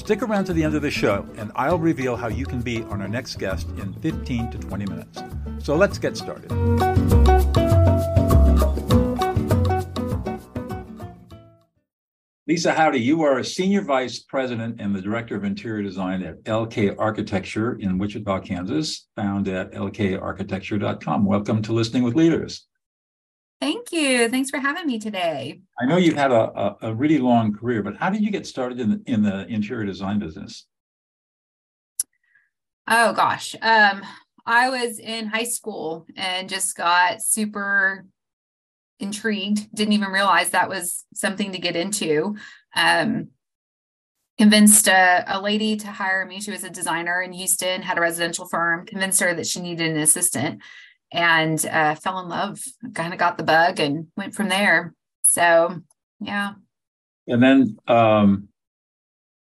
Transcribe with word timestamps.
Stick 0.00 0.22
around 0.22 0.46
to 0.46 0.54
the 0.54 0.64
end 0.64 0.74
of 0.74 0.80
the 0.80 0.90
show, 0.90 1.28
and 1.36 1.52
I'll 1.54 1.78
reveal 1.78 2.16
how 2.16 2.28
you 2.28 2.46
can 2.46 2.62
be 2.62 2.82
on 2.84 3.02
our 3.02 3.06
next 3.06 3.38
guest 3.38 3.68
in 3.76 3.92
15 4.00 4.50
to 4.50 4.58
20 4.58 4.86
minutes. 4.86 5.22
So 5.58 5.76
let's 5.76 5.98
get 5.98 6.16
started. 6.16 6.50
Lisa 12.48 12.72
Haude, 12.72 12.98
you 12.98 13.22
are 13.22 13.40
a 13.40 13.44
senior 13.44 13.82
vice 13.82 14.20
president 14.20 14.80
and 14.80 14.96
the 14.96 15.02
director 15.02 15.36
of 15.36 15.44
interior 15.44 15.82
design 15.82 16.22
at 16.22 16.42
LK 16.44 16.96
Architecture 16.98 17.74
in 17.74 17.98
Wichita, 17.98 18.40
Kansas, 18.40 19.06
found 19.16 19.48
at 19.48 19.70
lkarchitecture.com. 19.72 21.26
Welcome 21.26 21.60
to 21.60 21.74
Listening 21.74 22.04
with 22.04 22.16
Leaders. 22.16 22.66
Thank 23.60 23.92
you. 23.92 24.28
Thanks 24.30 24.48
for 24.48 24.58
having 24.58 24.86
me 24.86 24.98
today. 24.98 25.60
I 25.78 25.84
know 25.84 25.98
you've 25.98 26.16
had 26.16 26.32
a, 26.32 26.50
a, 26.58 26.76
a 26.82 26.94
really 26.94 27.18
long 27.18 27.52
career, 27.52 27.82
but 27.82 27.96
how 27.96 28.08
did 28.08 28.22
you 28.22 28.30
get 28.30 28.46
started 28.46 28.80
in 28.80 28.90
the, 28.90 29.02
in 29.06 29.22
the 29.22 29.46
interior 29.48 29.84
design 29.84 30.18
business? 30.18 30.66
Oh 32.88 33.12
gosh, 33.12 33.54
um, 33.62 34.02
I 34.46 34.70
was 34.70 34.98
in 34.98 35.26
high 35.26 35.44
school 35.44 36.06
and 36.16 36.48
just 36.48 36.76
got 36.76 37.22
super 37.22 38.06
intrigued. 38.98 39.72
Didn't 39.74 39.92
even 39.92 40.10
realize 40.10 40.50
that 40.50 40.68
was 40.68 41.04
something 41.14 41.52
to 41.52 41.58
get 41.58 41.76
into. 41.76 42.36
Um, 42.74 43.28
convinced 44.38 44.88
a, 44.88 45.24
a, 45.28 45.40
lady 45.40 45.76
to 45.76 45.86
hire 45.88 46.24
me. 46.24 46.40
She 46.40 46.50
was 46.50 46.64
a 46.64 46.70
designer 46.70 47.20
in 47.20 47.32
Houston, 47.32 47.82
had 47.82 47.98
a 47.98 48.00
residential 48.00 48.48
firm. 48.48 48.86
Convinced 48.86 49.20
her 49.20 49.34
that 49.34 49.46
she 49.46 49.60
needed 49.60 49.90
an 49.90 49.98
assistant, 49.98 50.62
and 51.12 51.64
uh, 51.66 51.94
fell 51.94 52.20
in 52.20 52.28
love. 52.28 52.60
Kind 52.94 53.12
of 53.12 53.18
got 53.18 53.38
the 53.38 53.44
bug 53.44 53.80
and 53.80 54.08
went 54.16 54.34
from 54.34 54.48
there. 54.48 54.94
So 55.22 55.80
yeah. 56.20 56.52
And 57.26 57.42
then, 57.42 57.76
um, 57.86 58.48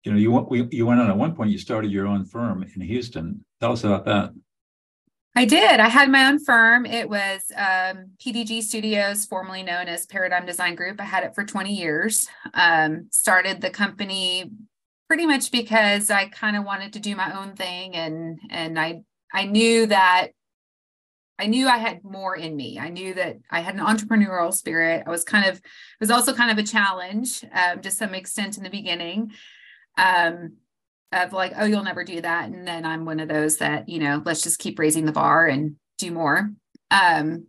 you 0.05 0.13
know, 0.13 0.19
you 0.19 0.31
went 0.33 0.73
you 0.73 0.87
went 0.87 1.01
on 1.01 1.11
at 1.11 1.17
one 1.17 1.35
point. 1.35 1.51
You 1.51 1.59
started 1.59 1.91
your 1.91 2.07
own 2.07 2.25
firm 2.25 2.63
in 2.63 2.81
Houston. 2.81 3.45
Tell 3.61 3.73
us 3.73 3.85
about 3.85 4.07
that. 4.07 4.31
I 5.37 5.45
did. 5.45 5.79
I 5.79 5.89
had 5.89 6.11
my 6.11 6.27
own 6.27 6.43
firm. 6.43 6.85
It 6.85 7.09
was 7.09 7.53
um, 7.57 8.11
PDG 8.19 8.63
Studios, 8.63 9.25
formerly 9.27 9.63
known 9.63 9.87
as 9.87 10.05
Paradigm 10.07 10.45
Design 10.45 10.75
Group. 10.75 11.01
I 11.01 11.05
had 11.05 11.23
it 11.23 11.37
for 11.37 11.45
20 11.45 11.73
years. 11.73 12.27
Um, 12.53 13.07
started 13.13 13.61
the 13.61 13.71
company 13.71 14.51
pretty 15.07 15.27
much 15.27 15.53
because 15.53 16.11
I 16.11 16.29
kind 16.29 16.57
of 16.57 16.65
wanted 16.65 16.95
to 16.95 17.01
do 17.01 17.15
my 17.15 17.39
own 17.41 17.55
thing, 17.55 17.95
and 17.95 18.41
and 18.51 18.79
I 18.79 19.03
I 19.33 19.45
knew 19.45 19.87
that 19.87 20.29
I 21.41 21.47
knew 21.47 21.69
I 21.69 21.79
had 21.79 22.05
more 22.05 22.37
in 22.37 22.55
me. 22.55 22.79
I 22.79 22.91
knew 22.91 23.15
that 23.15 23.39
I 23.51 23.61
had 23.61 23.75
an 23.75 23.81
entrepreneurial 23.81 24.53
spirit. 24.53 25.05
I 25.07 25.11
was 25.11 25.25
kind 25.25 25.49
of, 25.49 25.57
it 25.57 26.01
was 26.01 26.11
also 26.11 26.35
kind 26.35 26.51
of 26.51 26.59
a 26.59 26.67
challenge 26.67 27.45
um, 27.53 27.81
to 27.81 27.91
some 27.91 28.15
extent 28.15 28.59
in 28.59 28.63
the 28.63 28.71
beginning 28.71 29.33
um, 29.97 30.57
of 31.13 31.33
like, 31.33 31.53
oh, 31.57 31.65
you'll 31.65 31.83
never 31.83 32.05
do 32.05 32.21
that. 32.21 32.51
And 32.51 32.69
then 32.69 32.85
I'm 32.85 33.07
one 33.07 33.21
of 33.21 33.29
those 33.29 33.57
that, 33.57 33.89
you 33.89 34.01
know, 34.01 34.23
let's 34.25 34.43
just 34.43 34.59
keep 34.59 34.79
raising 34.79 35.07
the 35.07 35.13
bar 35.13 35.47
and 35.47 35.77
do 35.99 36.11
more. 36.11 36.51
Um, 36.91 37.47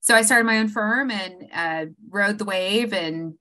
so 0.00 0.14
I 0.14 0.22
started 0.22 0.44
my 0.44 0.58
own 0.58 0.68
firm 0.68 1.10
and 1.10 1.46
uh, 1.52 1.86
rode 2.08 2.38
the 2.38 2.44
wave 2.44 2.92
and 2.92 3.34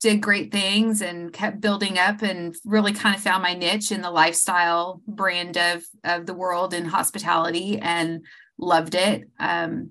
did 0.00 0.22
great 0.22 0.50
things 0.50 1.02
and 1.02 1.32
kept 1.32 1.60
building 1.60 1.98
up 1.98 2.22
and 2.22 2.56
really 2.64 2.92
kind 2.92 3.14
of 3.14 3.20
found 3.20 3.42
my 3.42 3.54
niche 3.54 3.92
in 3.92 4.00
the 4.00 4.10
lifestyle 4.10 5.02
brand 5.06 5.58
of 5.58 5.84
of 6.04 6.24
the 6.24 6.34
world 6.34 6.72
in 6.72 6.86
hospitality 6.86 7.78
and 7.78 8.24
loved 8.60 8.94
it. 8.94 9.28
Um, 9.38 9.90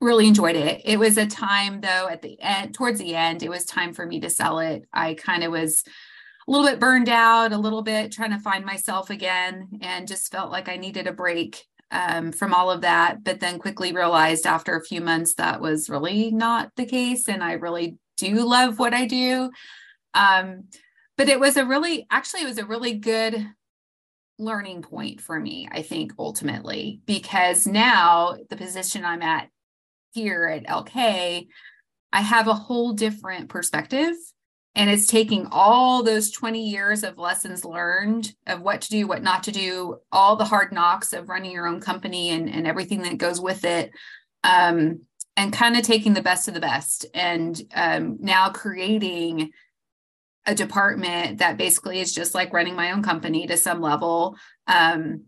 really 0.00 0.26
enjoyed 0.26 0.56
it. 0.56 0.82
It 0.84 0.98
was 0.98 1.16
a 1.16 1.26
time 1.26 1.80
though 1.80 2.08
at 2.08 2.22
the 2.22 2.40
end, 2.40 2.74
towards 2.74 2.98
the 2.98 3.14
end, 3.14 3.42
it 3.42 3.48
was 3.48 3.64
time 3.64 3.94
for 3.94 4.04
me 4.04 4.20
to 4.20 4.30
sell 4.30 4.58
it. 4.58 4.84
I 4.92 5.14
kind 5.14 5.44
of 5.44 5.52
was 5.52 5.84
a 6.46 6.50
little 6.50 6.66
bit 6.66 6.80
burned 6.80 7.08
out, 7.08 7.52
a 7.52 7.58
little 7.58 7.82
bit 7.82 8.10
trying 8.10 8.32
to 8.32 8.38
find 8.40 8.64
myself 8.64 9.10
again, 9.10 9.68
and 9.80 10.08
just 10.08 10.32
felt 10.32 10.50
like 10.50 10.68
I 10.68 10.76
needed 10.76 11.06
a 11.06 11.12
break 11.12 11.64
um, 11.92 12.32
from 12.32 12.52
all 12.52 12.70
of 12.70 12.80
that. 12.80 13.22
But 13.22 13.38
then 13.38 13.60
quickly 13.60 13.92
realized 13.92 14.46
after 14.46 14.76
a 14.76 14.84
few 14.84 15.00
months 15.00 15.34
that 15.34 15.60
was 15.60 15.88
really 15.88 16.32
not 16.32 16.72
the 16.76 16.86
case. 16.86 17.28
And 17.28 17.44
I 17.44 17.52
really 17.52 17.96
do 18.16 18.44
love 18.44 18.78
what 18.78 18.94
I 18.94 19.06
do. 19.06 19.50
Um, 20.14 20.64
but 21.16 21.28
it 21.28 21.38
was 21.38 21.56
a 21.56 21.64
really, 21.64 22.06
actually, 22.10 22.42
it 22.42 22.48
was 22.48 22.58
a 22.58 22.66
really 22.66 22.94
good 22.94 23.46
learning 24.42 24.82
point 24.82 25.20
for 25.20 25.38
me, 25.38 25.68
I 25.70 25.82
think, 25.82 26.12
ultimately, 26.18 27.00
because 27.06 27.66
now 27.66 28.36
the 28.50 28.56
position 28.56 29.04
I'm 29.04 29.22
at 29.22 29.48
here 30.12 30.46
at 30.46 30.66
LK, 30.66 31.46
I 32.12 32.20
have 32.20 32.48
a 32.48 32.54
whole 32.54 32.92
different 32.92 33.48
perspective. 33.48 34.14
And 34.74 34.88
it's 34.88 35.06
taking 35.06 35.48
all 35.50 36.02
those 36.02 36.30
20 36.30 36.66
years 36.66 37.04
of 37.04 37.18
lessons 37.18 37.64
learned 37.64 38.32
of 38.46 38.62
what 38.62 38.80
to 38.82 38.90
do, 38.90 39.06
what 39.06 39.22
not 39.22 39.42
to 39.44 39.52
do, 39.52 39.98
all 40.10 40.36
the 40.36 40.46
hard 40.46 40.72
knocks 40.72 41.12
of 41.12 41.28
running 41.28 41.50
your 41.50 41.66
own 41.66 41.80
company 41.80 42.30
and, 42.30 42.48
and 42.48 42.66
everything 42.66 43.02
that 43.02 43.18
goes 43.18 43.38
with 43.38 43.64
it. 43.64 43.92
Um, 44.44 45.02
and 45.36 45.52
kind 45.52 45.76
of 45.76 45.82
taking 45.82 46.12
the 46.14 46.22
best 46.22 46.48
of 46.48 46.54
the 46.54 46.60
best 46.60 47.06
and 47.14 47.60
um, 47.74 48.18
now 48.20 48.50
creating 48.50 49.50
a 50.46 50.54
department 50.54 51.38
that 51.38 51.56
basically 51.56 52.00
is 52.00 52.14
just 52.14 52.34
like 52.34 52.52
running 52.52 52.74
my 52.74 52.92
own 52.92 53.02
company 53.02 53.46
to 53.46 53.56
some 53.56 53.80
level 53.80 54.36
um, 54.66 55.24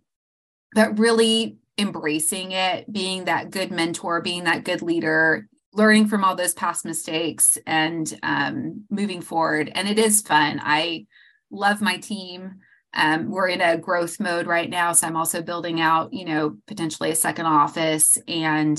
but 0.72 0.98
really 0.98 1.56
embracing 1.78 2.52
it 2.52 2.92
being 2.92 3.24
that 3.24 3.50
good 3.50 3.70
mentor 3.70 4.20
being 4.20 4.44
that 4.44 4.64
good 4.64 4.82
leader 4.82 5.48
learning 5.74 6.06
from 6.06 6.24
all 6.24 6.36
those 6.36 6.54
past 6.54 6.84
mistakes 6.84 7.58
and 7.66 8.18
um, 8.22 8.84
moving 8.90 9.20
forward. 9.20 9.70
And 9.74 9.88
it 9.88 9.98
is 9.98 10.22
fun. 10.22 10.60
I 10.62 11.06
love 11.50 11.82
my 11.82 11.96
team. 11.98 12.60
Um, 12.96 13.28
we're 13.28 13.48
in 13.48 13.60
a 13.60 13.76
growth 13.76 14.20
mode 14.20 14.46
right 14.46 14.70
now 14.70 14.92
so 14.92 15.08
i'm 15.08 15.16
also 15.16 15.42
building 15.42 15.80
out 15.80 16.12
you 16.12 16.24
know 16.24 16.58
potentially 16.68 17.10
a 17.10 17.16
second 17.16 17.46
office 17.46 18.16
and 18.28 18.78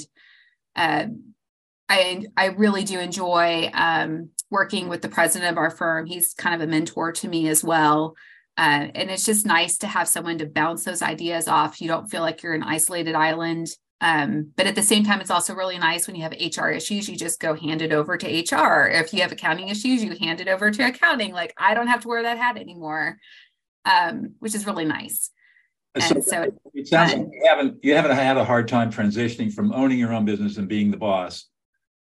uh, 0.77 1.07
I 1.89 2.23
I 2.37 2.45
really 2.45 2.85
do 2.85 2.97
enjoy 2.97 3.69
um, 3.73 4.29
working 4.49 4.87
with 4.89 5.01
the 5.01 5.09
president 5.09 5.51
of 5.51 5.57
our 5.57 5.69
firm. 5.69 6.05
He's 6.05 6.33
kind 6.33 6.55
of 6.55 6.61
a 6.61 6.69
mentor 6.69 7.11
to 7.11 7.27
me 7.27 7.47
as 7.49 7.63
well. 7.63 8.15
Uh, 8.57 8.87
and 8.95 9.11
it's 9.11 9.25
just 9.25 9.45
nice 9.45 9.77
to 9.79 9.87
have 9.87 10.07
someone 10.07 10.37
to 10.37 10.45
bounce 10.45 10.85
those 10.85 11.01
ideas 11.01 11.47
off. 11.47 11.81
You 11.81 11.87
don't 11.87 12.07
feel 12.07 12.21
like 12.21 12.41
you're 12.41 12.53
an 12.53 12.63
isolated 12.63 13.15
island. 13.15 13.67
Um, 14.01 14.51
but 14.55 14.67
at 14.67 14.75
the 14.75 14.83
same 14.83 15.03
time, 15.03 15.21
it's 15.21 15.31
also 15.31 15.55
really 15.55 15.77
nice 15.77 16.07
when 16.07 16.15
you 16.15 16.23
have 16.23 16.33
HR 16.33 16.69
issues, 16.69 17.09
you 17.09 17.15
just 17.15 17.39
go 17.39 17.53
hand 17.53 17.81
it 17.81 17.91
over 17.91 18.17
to 18.17 18.27
HR. 18.27 18.87
If 18.87 19.13
you 19.13 19.21
have 19.21 19.31
accounting 19.31 19.69
issues, 19.69 20.03
you 20.03 20.15
hand 20.15 20.41
it 20.41 20.47
over 20.47 20.69
to 20.69 20.87
accounting. 20.87 21.33
Like 21.33 21.53
I 21.57 21.73
don't 21.73 21.87
have 21.87 22.01
to 22.01 22.07
wear 22.07 22.23
that 22.23 22.37
hat 22.37 22.57
anymore, 22.57 23.17
um, 23.85 24.35
which 24.39 24.53
is 24.53 24.65
really 24.65 24.85
nice. 24.85 25.31
So, 25.97 26.19
so, 26.19 26.51
it 26.73 26.87
sounds 26.87 27.13
like 27.13 27.27
you 27.31 27.47
haven't 27.47 27.77
you 27.81 27.95
haven't 27.95 28.11
had 28.17 28.35
a 28.35 28.43
hard 28.43 28.67
time 28.67 28.91
transitioning 28.91 29.51
from 29.53 29.71
owning 29.71 29.97
your 29.97 30.13
own 30.13 30.25
business 30.25 30.57
and 30.57 30.67
being 30.67 30.91
the 30.91 30.97
boss 30.97 31.45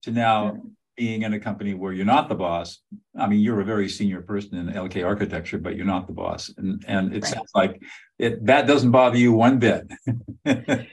to 0.02 0.12
now 0.12 0.62
being 0.96 1.22
in 1.22 1.32
a 1.32 1.40
company 1.40 1.74
where 1.74 1.92
you're 1.92 2.04
not 2.04 2.28
the 2.28 2.34
boss. 2.34 2.80
I 3.18 3.26
mean, 3.26 3.40
you're 3.40 3.60
a 3.60 3.64
very 3.64 3.88
senior 3.88 4.20
person 4.20 4.56
in 4.56 4.74
LK 4.74 5.04
architecture, 5.04 5.58
but 5.58 5.76
you're 5.76 5.86
not 5.86 6.06
the 6.06 6.12
boss. 6.12 6.52
And 6.56 6.84
and 6.86 7.14
it 7.14 7.22
right. 7.22 7.32
sounds 7.32 7.50
like 7.54 7.82
it 8.18 8.44
that 8.46 8.66
doesn't 8.66 8.90
bother 8.90 9.16
you 9.16 9.32
one 9.32 9.58
bit. 9.58 9.90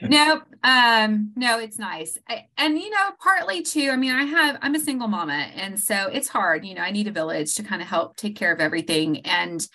nope. 0.02 0.42
Um, 0.64 1.32
no, 1.36 1.58
it's 1.58 1.78
nice. 1.78 2.16
I, 2.28 2.46
and 2.56 2.78
you 2.78 2.90
know, 2.90 3.10
partly 3.22 3.62
too, 3.62 3.90
I 3.90 3.96
mean, 3.96 4.14
I 4.14 4.24
have 4.24 4.58
I'm 4.62 4.74
a 4.74 4.80
single 4.80 5.08
mama, 5.08 5.50
and 5.54 5.78
so 5.78 6.08
it's 6.12 6.28
hard, 6.28 6.64
you 6.64 6.74
know, 6.74 6.82
I 6.82 6.90
need 6.90 7.06
a 7.06 7.12
village 7.12 7.54
to 7.54 7.62
kind 7.62 7.82
of 7.82 7.88
help 7.88 8.16
take 8.16 8.36
care 8.36 8.52
of 8.52 8.60
everything. 8.60 9.20
And 9.26 9.66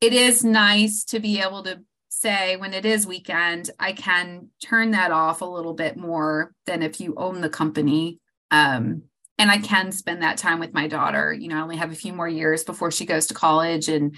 it 0.00 0.12
is 0.12 0.44
nice 0.44 1.04
to 1.04 1.20
be 1.20 1.40
able 1.40 1.62
to 1.64 1.80
say 2.08 2.56
when 2.56 2.72
it 2.72 2.86
is 2.86 3.06
weekend, 3.06 3.70
I 3.78 3.92
can 3.92 4.48
turn 4.64 4.92
that 4.92 5.10
off 5.10 5.40
a 5.40 5.46
little 5.46 5.74
bit 5.74 5.96
more 5.96 6.52
than 6.66 6.82
if 6.82 7.00
you 7.00 7.14
own 7.16 7.40
the 7.40 7.50
company 7.50 8.20
um, 8.50 9.02
and 9.38 9.50
I 9.50 9.58
can 9.58 9.92
spend 9.92 10.22
that 10.22 10.38
time 10.38 10.58
with 10.58 10.72
my 10.72 10.88
daughter. 10.88 11.32
You 11.32 11.48
know, 11.48 11.58
I 11.58 11.62
only 11.62 11.76
have 11.76 11.92
a 11.92 11.96
few 11.96 12.12
more 12.12 12.28
years 12.28 12.64
before 12.64 12.90
she 12.90 13.06
goes 13.06 13.26
to 13.26 13.34
college. 13.34 13.88
And 13.88 14.16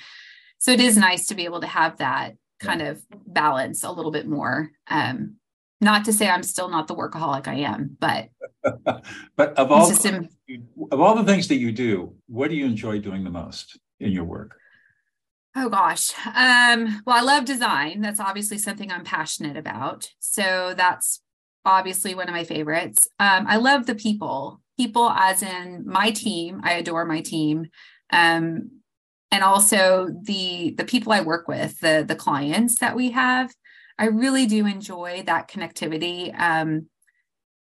so 0.59 0.71
it 0.71 0.81
is 0.81 0.97
nice 0.97 1.27
to 1.27 1.35
be 1.35 1.45
able 1.45 1.61
to 1.61 1.67
have 1.67 1.99
that 1.99 2.37
kind 2.61 2.83
of 2.83 3.03
balance 3.27 3.85
a 3.85 3.91
little 3.91 4.11
bit 4.11 4.27
more. 4.27 4.71
Um, 4.89 5.37
not 5.81 6.05
to 6.07 6.13
say 6.13 6.29
I'm 6.29 6.43
still 6.43 6.69
not 6.69 6.89
the 6.89 6.97
workaholic 6.97 7.47
I 7.47 7.55
am, 7.57 7.97
but 8.01 8.31
but 9.37 9.55
of 9.57 9.71
all 9.71 9.89
the, 9.89 10.29
of 10.91 11.01
all 11.01 11.15
the 11.15 11.25
things 11.25 11.49
that 11.49 11.57
you 11.57 11.71
do, 11.71 12.15
what 12.27 12.51
do 12.51 12.57
you 12.57 12.67
enjoy 12.67 12.99
doing 12.99 13.23
the 13.23 13.31
most 13.31 13.79
in 14.01 14.11
your 14.11 14.25
work? 14.25 14.57
Oh 15.55 15.69
gosh. 15.69 16.13
Um, 16.27 17.03
well, 17.07 17.17
I 17.17 17.23
love 17.23 17.45
design. 17.45 18.01
That's 18.01 18.21
obviously 18.21 18.59
something 18.59 18.91
I'm 18.91 19.05
passionate 19.05 19.57
about. 19.57 20.09
So 20.19 20.75
that's 20.77 21.21
obviously 21.65 22.15
one 22.15 22.29
of 22.29 22.35
my 22.35 22.45
favorites. 22.45 23.09
Um, 23.19 23.47
I 23.49 23.57
love 23.57 23.87
the 23.87 23.95
people, 23.95 24.61
people 24.79 25.11
as 25.11 25.43
in 25.43 25.83
my 25.87 26.11
team. 26.11 26.61
I 26.65 26.75
adore 26.75 27.05
my 27.05 27.21
team. 27.21 27.67
Um, 28.11 28.71
and 29.31 29.45
also 29.45 30.09
the 30.23 30.75
the 30.79 30.85
people 30.85 31.13
I 31.13 31.21
work 31.21 31.49
with, 31.49 31.81
the 31.81 32.05
the 32.07 32.17
clients 32.17 32.79
that 32.79 32.97
we 32.97 33.11
have. 33.11 33.53
I 33.99 34.07
really 34.07 34.47
do 34.47 34.65
enjoy 34.65 35.25
that 35.27 35.51
connectivity. 35.51 36.33
Um, 36.39 36.87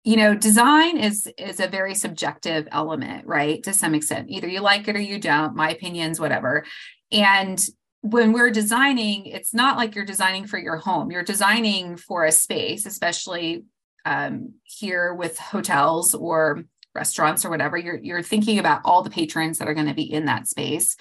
you 0.04 0.16
know, 0.16 0.34
design 0.34 0.98
is 0.98 1.28
is 1.38 1.60
a 1.60 1.68
very 1.68 1.94
subjective 1.94 2.68
element, 2.72 3.26
right? 3.26 3.62
To 3.64 3.74
some 3.74 3.94
extent, 3.94 4.30
either 4.30 4.48
you 4.48 4.62
like 4.62 4.88
it 4.88 4.96
or 4.96 5.02
you 5.02 5.20
don't. 5.20 5.56
My 5.56 5.72
opinions, 5.72 6.20
whatever. 6.20 6.64
And 7.12 7.60
when 8.02 8.32
we're 8.32 8.52
designing, 8.52 9.26
it's 9.26 9.54
not 9.54 9.76
like 9.76 9.96
you're 9.96 10.06
designing 10.06 10.48
for 10.48 10.58
your 10.58 10.78
home. 10.78 11.12
You're 11.12 11.24
designing 11.24 11.98
for 11.98 12.24
a 12.24 12.32
space, 12.32 12.86
especially 12.86 13.66
um, 14.06 14.54
here 14.64 15.14
with 15.14 15.38
hotels 15.38 16.14
or 16.14 16.64
restaurants 16.98 17.46
or 17.46 17.50
whatever. 17.50 17.78
You're 17.78 17.98
you're 17.98 18.22
thinking 18.22 18.60
about 18.60 18.82
all 18.84 19.02
the 19.04 19.10
patrons 19.10 19.60
that 19.60 19.70
are 19.70 19.74
going 19.74 19.88
to 19.88 19.94
be 19.94 20.12
in 20.12 20.26
that 20.26 20.48
space. 20.48 20.98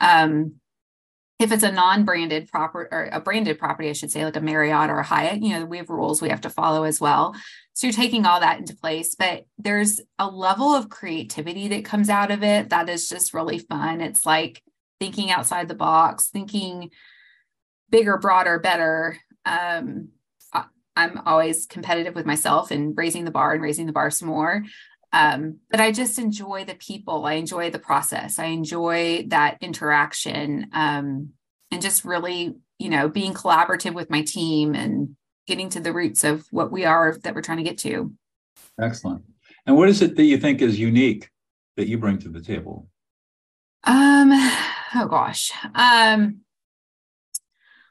Um, 0.00 0.54
if 1.38 1.50
it's 1.50 1.64
a 1.64 1.72
non-branded 1.72 2.48
property 2.52 2.88
or 2.92 3.08
a 3.10 3.20
branded 3.20 3.58
property, 3.58 3.88
I 3.88 3.94
should 3.94 4.12
say, 4.12 4.24
like 4.24 4.36
a 4.36 4.40
Marriott 4.40 4.90
or 4.90 5.00
a 5.00 5.04
Hyatt, 5.04 5.42
you 5.42 5.50
know, 5.50 5.64
we 5.64 5.78
have 5.78 5.90
rules 5.90 6.22
we 6.22 6.28
have 6.28 6.42
to 6.42 6.50
follow 6.50 6.84
as 6.84 7.00
well. 7.00 7.34
So 7.74 7.86
you're 7.86 7.94
taking 7.94 8.24
all 8.24 8.40
that 8.40 8.58
into 8.58 8.76
place, 8.76 9.16
but 9.16 9.44
there's 9.58 10.00
a 10.18 10.28
level 10.28 10.72
of 10.72 10.88
creativity 10.88 11.66
that 11.68 11.84
comes 11.84 12.08
out 12.08 12.30
of 12.30 12.44
it 12.44 12.68
that 12.70 12.88
is 12.88 13.08
just 13.08 13.34
really 13.34 13.58
fun. 13.58 14.00
It's 14.00 14.24
like 14.24 14.62
thinking 15.00 15.30
outside 15.30 15.66
the 15.66 15.74
box, 15.74 16.28
thinking 16.28 16.90
bigger, 17.90 18.18
broader, 18.18 18.60
better. 18.60 19.18
Um, 19.44 20.10
I'm 20.94 21.22
always 21.24 21.66
competitive 21.66 22.14
with 22.14 22.26
myself 22.26 22.70
and 22.70 22.96
raising 22.96 23.24
the 23.24 23.30
bar 23.30 23.52
and 23.52 23.62
raising 23.62 23.86
the 23.86 23.92
bar 23.92 24.10
some 24.10 24.28
more. 24.28 24.62
Um, 25.12 25.58
but 25.70 25.80
I 25.80 25.92
just 25.92 26.18
enjoy 26.18 26.64
the 26.64 26.74
people. 26.74 27.26
I 27.26 27.34
enjoy 27.34 27.70
the 27.70 27.78
process. 27.78 28.38
I 28.38 28.46
enjoy 28.46 29.26
that 29.28 29.58
interaction 29.60 30.68
um, 30.72 31.30
and 31.70 31.82
just 31.82 32.04
really, 32.04 32.54
you 32.78 32.88
know, 32.88 33.08
being 33.08 33.34
collaborative 33.34 33.94
with 33.94 34.10
my 34.10 34.22
team 34.22 34.74
and 34.74 35.16
getting 35.46 35.68
to 35.70 35.80
the 35.80 35.92
roots 35.92 36.24
of 36.24 36.46
what 36.50 36.72
we 36.72 36.84
are 36.84 37.16
that 37.24 37.34
we're 37.34 37.42
trying 37.42 37.58
to 37.58 37.64
get 37.64 37.78
to. 37.78 38.12
Excellent. 38.80 39.22
And 39.66 39.76
what 39.76 39.88
is 39.88 40.02
it 40.02 40.16
that 40.16 40.24
you 40.24 40.38
think 40.38 40.62
is 40.62 40.78
unique 40.78 41.30
that 41.76 41.88
you 41.88 41.98
bring 41.98 42.18
to 42.18 42.28
the 42.28 42.40
table? 42.40 42.88
Um, 43.84 44.30
oh 44.94 45.06
gosh. 45.08 45.50
Um, 45.74 46.40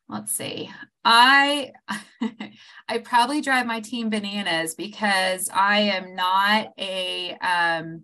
let's 0.09 0.31
see. 0.31 0.71
I 1.03 1.71
I 2.87 2.99
probably 2.99 3.41
drive 3.41 3.65
my 3.65 3.79
team 3.79 4.09
bananas 4.09 4.75
because 4.75 5.49
I 5.51 5.79
am 5.79 6.15
not 6.15 6.73
a 6.77 7.37
um 7.41 8.03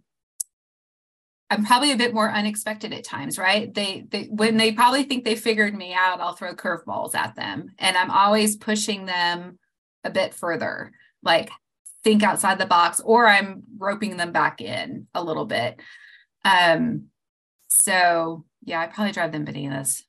I'm 1.50 1.64
probably 1.66 1.94
a 1.94 1.98
bit 1.98 2.14
more 2.14 2.30
unexpected 2.30 2.92
at 2.92 3.06
times, 3.06 3.38
right? 3.38 3.74
They 3.74 4.06
they 4.10 4.24
when 4.26 4.58
they 4.58 4.72
probably 4.74 5.04
think 5.04 5.24
they 5.24 5.36
figured 5.36 5.76
me 5.76 5.94
out, 5.94 6.20
I'll 6.20 6.34
throw 6.36 6.56
curveballs 6.56 7.16
at 7.16 7.36
them 7.36 7.72
and 7.78 7.96
I'm 7.96 8.12
always 8.12 8.58
pushing 8.58 9.06
them 9.06 9.60
a 10.04 10.10
bit 10.10 10.34
further. 10.34 10.92
Like 11.24 11.50
think 12.04 12.24
outside 12.24 12.58
the 12.60 12.66
box 12.66 13.00
or 13.00 13.28
I'm 13.28 13.64
roping 13.78 14.18
them 14.18 14.32
back 14.32 14.62
in 14.62 15.08
a 15.14 15.24
little 15.24 15.46
bit. 15.46 15.80
Um 16.44 17.08
so 17.68 18.46
yeah, 18.64 18.82
I 18.82 18.88
probably 18.88 19.14
drive 19.14 19.32
them 19.32 19.46
bananas. 19.46 20.04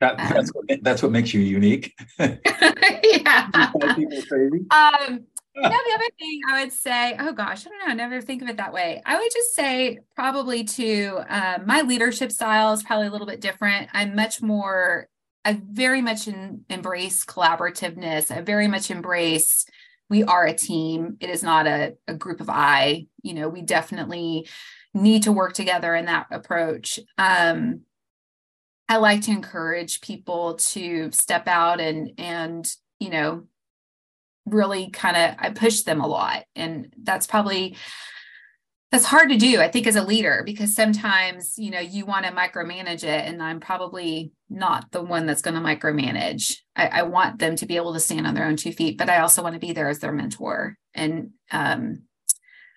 That, 0.00 0.20
um, 0.20 0.28
that's, 0.32 0.50
what, 0.50 0.64
that's 0.82 1.02
what 1.02 1.12
makes 1.12 1.32
you 1.32 1.40
unique. 1.40 1.94
yeah. 2.18 3.48
Um, 4.70 5.24
no, 5.56 5.68
the 5.68 5.94
other 5.94 6.10
thing 6.18 6.40
I 6.50 6.62
would 6.62 6.72
say, 6.72 7.16
oh 7.18 7.32
gosh, 7.32 7.66
I 7.66 7.70
don't 7.70 7.78
know, 7.78 7.92
I 7.92 7.94
never 7.94 8.20
think 8.20 8.42
of 8.42 8.48
it 8.48 8.56
that 8.56 8.72
way. 8.72 9.00
I 9.06 9.16
would 9.16 9.30
just 9.32 9.54
say 9.54 10.00
probably 10.16 10.64
to 10.64 11.20
um, 11.28 11.66
my 11.66 11.82
leadership 11.82 12.32
style 12.32 12.72
is 12.72 12.82
probably 12.82 13.06
a 13.06 13.10
little 13.10 13.26
bit 13.26 13.40
different. 13.40 13.88
I'm 13.92 14.16
much 14.16 14.42
more, 14.42 15.08
I 15.44 15.60
very 15.70 16.02
much 16.02 16.26
in, 16.26 16.64
embrace 16.68 17.24
collaborativeness. 17.24 18.32
I 18.32 18.40
very 18.40 18.66
much 18.66 18.90
embrace 18.90 19.64
we 20.10 20.22
are 20.24 20.46
a 20.46 20.54
team. 20.54 21.16
It 21.20 21.30
is 21.30 21.42
not 21.42 21.66
a, 21.66 21.94
a 22.06 22.14
group 22.14 22.40
of 22.40 22.50
I. 22.50 23.06
You 23.22 23.34
know, 23.34 23.48
we 23.48 23.62
definitely 23.62 24.48
need 24.92 25.24
to 25.24 25.32
work 25.32 25.54
together 25.54 25.94
in 25.94 26.06
that 26.06 26.26
approach. 26.30 26.98
Um, 27.18 27.80
I 28.88 28.98
like 28.98 29.22
to 29.22 29.30
encourage 29.30 30.00
people 30.00 30.54
to 30.54 31.10
step 31.12 31.48
out 31.48 31.80
and 31.80 32.12
and 32.18 32.70
you 32.98 33.10
know 33.10 33.44
really 34.46 34.90
kind 34.90 35.16
of 35.16 35.36
I 35.38 35.50
push 35.50 35.82
them 35.82 36.00
a 36.00 36.06
lot 36.06 36.44
and 36.54 36.92
that's 37.02 37.26
probably 37.26 37.76
that's 38.92 39.06
hard 39.06 39.30
to 39.30 39.38
do 39.38 39.60
I 39.60 39.70
think 39.70 39.86
as 39.86 39.96
a 39.96 40.04
leader 40.04 40.42
because 40.44 40.74
sometimes 40.74 41.54
you 41.56 41.70
know 41.70 41.80
you 41.80 42.04
want 42.04 42.26
to 42.26 42.32
micromanage 42.32 43.04
it 43.04 43.26
and 43.26 43.42
I'm 43.42 43.58
probably 43.58 44.32
not 44.50 44.90
the 44.92 45.02
one 45.02 45.26
that's 45.26 45.42
going 45.42 45.54
to 45.54 45.60
micromanage. 45.60 46.58
I, 46.76 46.86
I, 46.86 47.02
want 47.02 47.40
them 47.40 47.56
to 47.56 47.66
be 47.66 47.76
able 47.76 47.94
to 47.94 48.00
stand 48.00 48.24
on 48.24 48.34
their 48.34 48.46
own 48.46 48.56
two 48.56 48.72
feet 48.72 48.98
but 48.98 49.08
I 49.08 49.20
also 49.20 49.42
want 49.42 49.54
to 49.54 49.60
be 49.60 49.72
there 49.72 49.88
as 49.88 49.98
their 49.98 50.12
mentor. 50.12 50.76
And 50.92 51.30
um, 51.50 52.02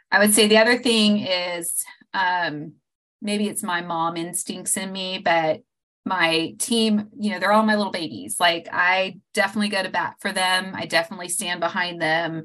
I 0.10 0.20
would 0.20 0.34
say 0.34 0.48
the 0.48 0.58
other 0.58 0.78
thing 0.78 1.20
is 1.20 1.84
um, 2.14 2.74
maybe 3.22 3.48
it's 3.48 3.62
my 3.62 3.82
mom 3.82 4.16
instincts 4.16 4.78
in 4.78 4.92
me 4.92 5.20
but 5.20 5.62
my 6.08 6.56
team, 6.58 7.10
you 7.18 7.32
know, 7.32 7.40
they're 7.40 7.52
all 7.52 7.64
my 7.64 7.76
little 7.76 7.92
babies. 7.92 8.38
Like 8.40 8.68
I 8.72 9.20
definitely 9.34 9.70
go 9.70 9.84
to 9.84 9.90
bat 9.90 10.16
for 10.20 10.32
them. 10.32 10.74
I 10.74 10.86
definitely 10.86 11.30
stand 11.30 11.60
behind 11.60 12.02
them. 12.02 12.44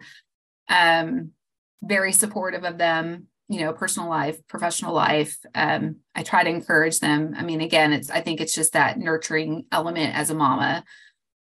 Um, 0.68 1.30
very 1.82 2.12
supportive 2.12 2.64
of 2.64 2.78
them, 2.78 3.26
you 3.48 3.60
know, 3.60 3.72
personal 3.72 4.08
life, 4.08 4.38
professional 4.46 4.94
life. 4.94 5.36
Um, 5.54 5.96
I 6.14 6.22
try 6.22 6.44
to 6.44 6.50
encourage 6.50 7.00
them. 7.00 7.34
I 7.36 7.42
mean, 7.42 7.60
again, 7.60 7.92
it's 7.92 8.10
I 8.10 8.20
think 8.20 8.40
it's 8.40 8.54
just 8.54 8.72
that 8.74 8.98
nurturing 8.98 9.66
element 9.72 10.14
as 10.14 10.30
a 10.30 10.34
mama. 10.34 10.84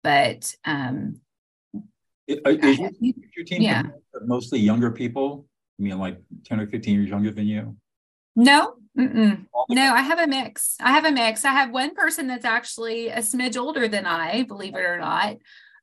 But 0.02 0.54
um 0.64 1.20
is 2.28 2.78
your, 2.78 2.90
your 3.36 3.44
team 3.44 3.62
yeah. 3.62 3.82
mostly 4.24 4.60
younger 4.60 4.90
people? 4.90 5.46
I 5.78 5.82
mean, 5.82 5.98
like 5.98 6.20
10 6.44 6.60
or 6.60 6.66
15 6.66 6.94
years 6.94 7.08
younger 7.08 7.30
than 7.30 7.46
you? 7.46 7.76
No, 8.36 8.74
Mm-mm. 8.98 9.46
No, 9.70 9.94
I 9.94 10.02
have 10.02 10.18
a 10.18 10.26
mix. 10.26 10.76
I 10.80 10.92
have 10.92 11.04
a 11.04 11.12
mix. 11.12 11.44
I 11.44 11.52
have 11.52 11.70
one 11.70 11.94
person 11.94 12.26
that's 12.26 12.44
actually 12.44 13.08
a 13.08 13.18
smidge 13.18 13.56
older 13.56 13.88
than 13.88 14.04
I, 14.04 14.42
believe 14.42 14.74
it 14.74 14.84
or 14.84 14.98
not. 14.98 15.36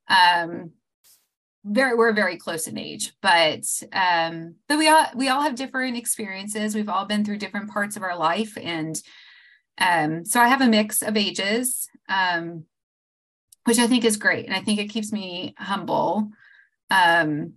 Um, 0.08 0.72
very, 1.66 1.96
we're 1.96 2.14
very 2.14 2.38
close 2.38 2.68
in 2.68 2.78
age, 2.78 3.14
but 3.22 3.66
um, 3.92 4.56
but 4.68 4.78
we 4.78 4.88
all 4.88 5.06
we 5.16 5.28
all 5.30 5.42
have 5.42 5.56
different 5.56 5.98
experiences. 5.98 6.74
We've 6.74 6.90
all 6.90 7.06
been 7.06 7.26
through 7.26 7.38
different 7.40 7.70
parts 7.70 7.96
of 7.98 8.04
our 8.04 8.18
life, 8.18 8.58
and 8.62 9.00
um, 9.78 10.24
so 10.24 10.40
I 10.40 10.48
have 10.48 10.62
a 10.62 10.68
mix 10.68 11.02
of 11.02 11.18
ages, 11.18 11.88
um, 12.08 12.66
which 13.66 13.80
I 13.80 13.88
think 13.88 14.06
is 14.06 14.18
great, 14.18 14.46
and 14.46 14.56
I 14.56 14.62
think 14.62 14.80
it 14.80 14.90
keeps 14.90 15.12
me 15.12 15.54
humble. 15.58 16.30
Um, 16.90 17.56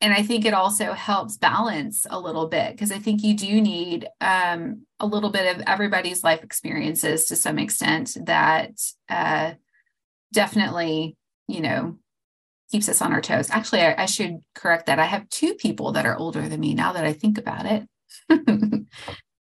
and 0.00 0.14
I 0.14 0.22
think 0.22 0.44
it 0.44 0.54
also 0.54 0.92
helps 0.92 1.36
balance 1.36 2.06
a 2.08 2.20
little 2.20 2.46
bit 2.46 2.72
because 2.72 2.92
I 2.92 2.98
think 2.98 3.22
you 3.22 3.34
do 3.34 3.60
need 3.60 4.06
um, 4.20 4.86
a 5.00 5.06
little 5.06 5.30
bit 5.30 5.56
of 5.56 5.62
everybody's 5.66 6.22
life 6.22 6.44
experiences 6.44 7.26
to 7.26 7.36
some 7.36 7.58
extent 7.58 8.16
that 8.24 8.80
uh, 9.08 9.54
definitely, 10.32 11.16
you 11.48 11.60
know, 11.60 11.98
keeps 12.70 12.88
us 12.88 13.02
on 13.02 13.12
our 13.12 13.20
toes. 13.20 13.50
Actually, 13.50 13.80
I, 13.80 14.02
I, 14.02 14.06
should 14.06 14.38
correct 14.54 14.86
that. 14.86 14.98
I 14.98 15.04
have 15.04 15.28
two 15.30 15.54
people 15.54 15.92
that 15.92 16.06
are 16.06 16.16
older 16.16 16.48
than 16.48 16.60
me 16.60 16.74
now 16.74 16.92
that 16.92 17.04
I 17.04 17.12
think 17.12 17.38
about 17.38 17.66
it. 17.66 17.88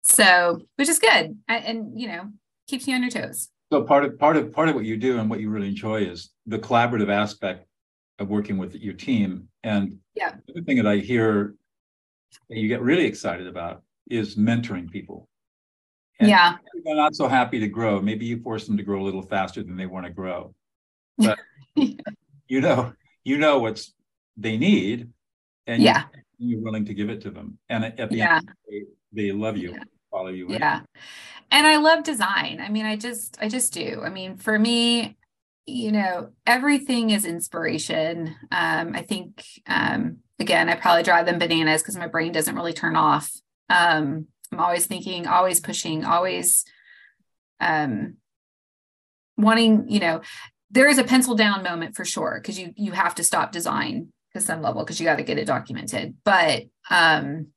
so, 0.01 0.61
which 0.77 0.89
is 0.89 0.97
good, 0.97 1.37
and, 1.47 1.65
and 1.65 1.99
you 1.99 2.07
know, 2.07 2.29
keeps 2.67 2.87
you 2.87 2.95
on 2.95 3.01
your 3.01 3.11
toes. 3.11 3.49
So 3.71 3.83
part 3.83 4.05
of 4.05 4.17
part 4.17 4.37
of 4.37 4.51
part 4.51 4.69
of 4.69 4.75
what 4.75 4.85
you 4.85 4.97
do 4.97 5.19
and 5.19 5.29
what 5.29 5.39
you 5.39 5.49
really 5.49 5.67
enjoy 5.67 6.01
is 6.01 6.31
the 6.45 6.59
collaborative 6.59 7.09
aspect 7.09 7.65
of 8.21 8.29
working 8.29 8.57
with 8.57 8.75
your 8.75 8.93
team. 8.93 9.49
And 9.63 9.97
yeah. 10.15 10.35
the 10.47 10.53
other 10.53 10.63
thing 10.63 10.77
that 10.77 10.87
I 10.87 10.97
hear 10.97 11.55
that 12.49 12.57
you 12.57 12.67
get 12.67 12.81
really 12.81 13.05
excited 13.05 13.47
about 13.47 13.83
is 14.09 14.35
mentoring 14.35 14.89
people. 14.89 15.27
And 16.19 16.29
yeah. 16.29 16.57
They're 16.85 16.95
not 16.95 17.15
so 17.15 17.27
happy 17.27 17.59
to 17.59 17.67
grow. 17.67 17.99
Maybe 17.99 18.25
you 18.25 18.41
force 18.41 18.67
them 18.67 18.77
to 18.77 18.83
grow 18.83 19.01
a 19.01 19.05
little 19.05 19.23
faster 19.23 19.63
than 19.63 19.75
they 19.75 19.87
want 19.87 20.05
to 20.05 20.11
grow. 20.11 20.53
But 21.17 21.39
you 21.75 22.61
know, 22.61 22.93
you 23.23 23.37
know 23.37 23.59
what's 23.59 23.93
they 24.37 24.57
need, 24.57 25.09
and 25.67 25.81
yeah. 25.81 26.03
you're 26.37 26.61
willing 26.61 26.85
to 26.85 26.93
give 26.93 27.09
it 27.09 27.21
to 27.21 27.31
them. 27.31 27.57
And 27.69 27.85
at 27.85 28.09
the 28.09 28.17
yeah. 28.17 28.37
end, 28.37 28.51
they, 28.67 28.83
they 29.11 29.31
love 29.31 29.57
you, 29.57 29.71
yeah. 29.71 29.83
follow 30.09 30.29
you. 30.29 30.47
Yeah. 30.49 30.79
In. 30.79 30.85
And 31.51 31.67
I 31.67 31.77
love 31.77 32.03
design. 32.03 32.61
I 32.61 32.69
mean, 32.69 32.85
I 32.85 32.95
just, 32.95 33.37
I 33.41 33.49
just 33.49 33.73
do. 33.73 34.01
I 34.03 34.09
mean, 34.09 34.37
for 34.37 34.57
me, 34.57 35.17
you 35.71 35.91
know, 35.91 36.29
everything 36.45 37.09
is 37.09 37.25
inspiration. 37.25 38.35
Um, 38.51 38.95
I 38.95 39.01
think, 39.01 39.43
um, 39.67 40.17
again, 40.39 40.69
I 40.69 40.75
probably 40.75 41.03
drive 41.03 41.25
them 41.25 41.39
bananas 41.39 41.81
because 41.81 41.97
my 41.97 42.07
brain 42.07 42.31
doesn't 42.31 42.55
really 42.55 42.73
turn 42.73 42.95
off. 42.95 43.31
Um, 43.69 44.27
I'm 44.51 44.59
always 44.59 44.85
thinking, 44.85 45.27
always 45.27 45.59
pushing, 45.59 46.03
always, 46.03 46.65
um, 47.59 48.17
wanting, 49.37 49.89
you 49.89 49.99
know, 49.99 50.21
there 50.71 50.89
is 50.89 50.97
a 50.97 51.03
pencil 51.03 51.35
down 51.35 51.63
moment 51.63 51.95
for 51.95 52.05
sure 52.05 52.39
because 52.41 52.57
you 52.57 52.73
you 52.75 52.93
have 52.93 53.15
to 53.15 53.23
stop 53.23 53.51
design 53.51 54.07
to 54.33 54.39
some 54.39 54.61
level 54.61 54.83
because 54.83 54.99
you 54.99 55.05
got 55.05 55.17
to 55.17 55.23
get 55.23 55.37
it 55.37 55.45
documented. 55.45 56.15
But 56.23 56.63
um 56.89 57.47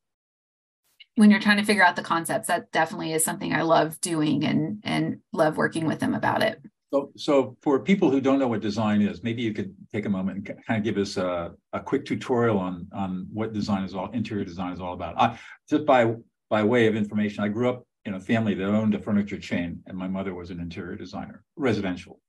when 1.16 1.30
you're 1.30 1.40
trying 1.40 1.58
to 1.58 1.64
figure 1.64 1.84
out 1.84 1.94
the 1.94 2.02
concepts, 2.02 2.48
that 2.48 2.72
definitely 2.72 3.12
is 3.12 3.24
something 3.24 3.52
I 3.52 3.62
love 3.62 4.00
doing 4.00 4.44
and 4.44 4.80
and 4.82 5.18
love 5.32 5.56
working 5.56 5.86
with 5.86 6.00
them 6.00 6.14
about 6.14 6.42
it. 6.42 6.60
So, 6.94 7.10
so 7.16 7.56
for 7.60 7.80
people 7.80 8.08
who 8.08 8.20
don't 8.20 8.38
know 8.38 8.46
what 8.46 8.60
design 8.60 9.02
is, 9.02 9.24
maybe 9.24 9.42
you 9.42 9.52
could 9.52 9.74
take 9.92 10.06
a 10.06 10.08
moment 10.08 10.36
and 10.36 10.64
kind 10.64 10.78
of 10.78 10.84
give 10.84 10.96
us 10.96 11.16
a, 11.16 11.52
a 11.72 11.80
quick 11.80 12.04
tutorial 12.04 12.56
on 12.56 12.86
on 12.92 13.26
what 13.32 13.52
design 13.52 13.82
is 13.82 13.96
all 13.96 14.12
interior 14.12 14.44
design 14.44 14.72
is 14.72 14.80
all 14.80 14.92
about. 14.92 15.18
I, 15.18 15.36
just 15.68 15.84
by 15.86 16.14
by 16.50 16.62
way 16.62 16.86
of 16.86 16.94
information, 16.94 17.42
I 17.42 17.48
grew 17.48 17.68
up 17.68 17.84
in 18.04 18.14
a 18.14 18.20
family 18.20 18.54
that 18.54 18.66
owned 18.66 18.94
a 18.94 19.00
furniture 19.00 19.40
chain, 19.40 19.80
and 19.88 19.98
my 19.98 20.06
mother 20.06 20.34
was 20.34 20.50
an 20.50 20.60
interior 20.60 20.94
designer, 20.94 21.42
residential. 21.56 22.20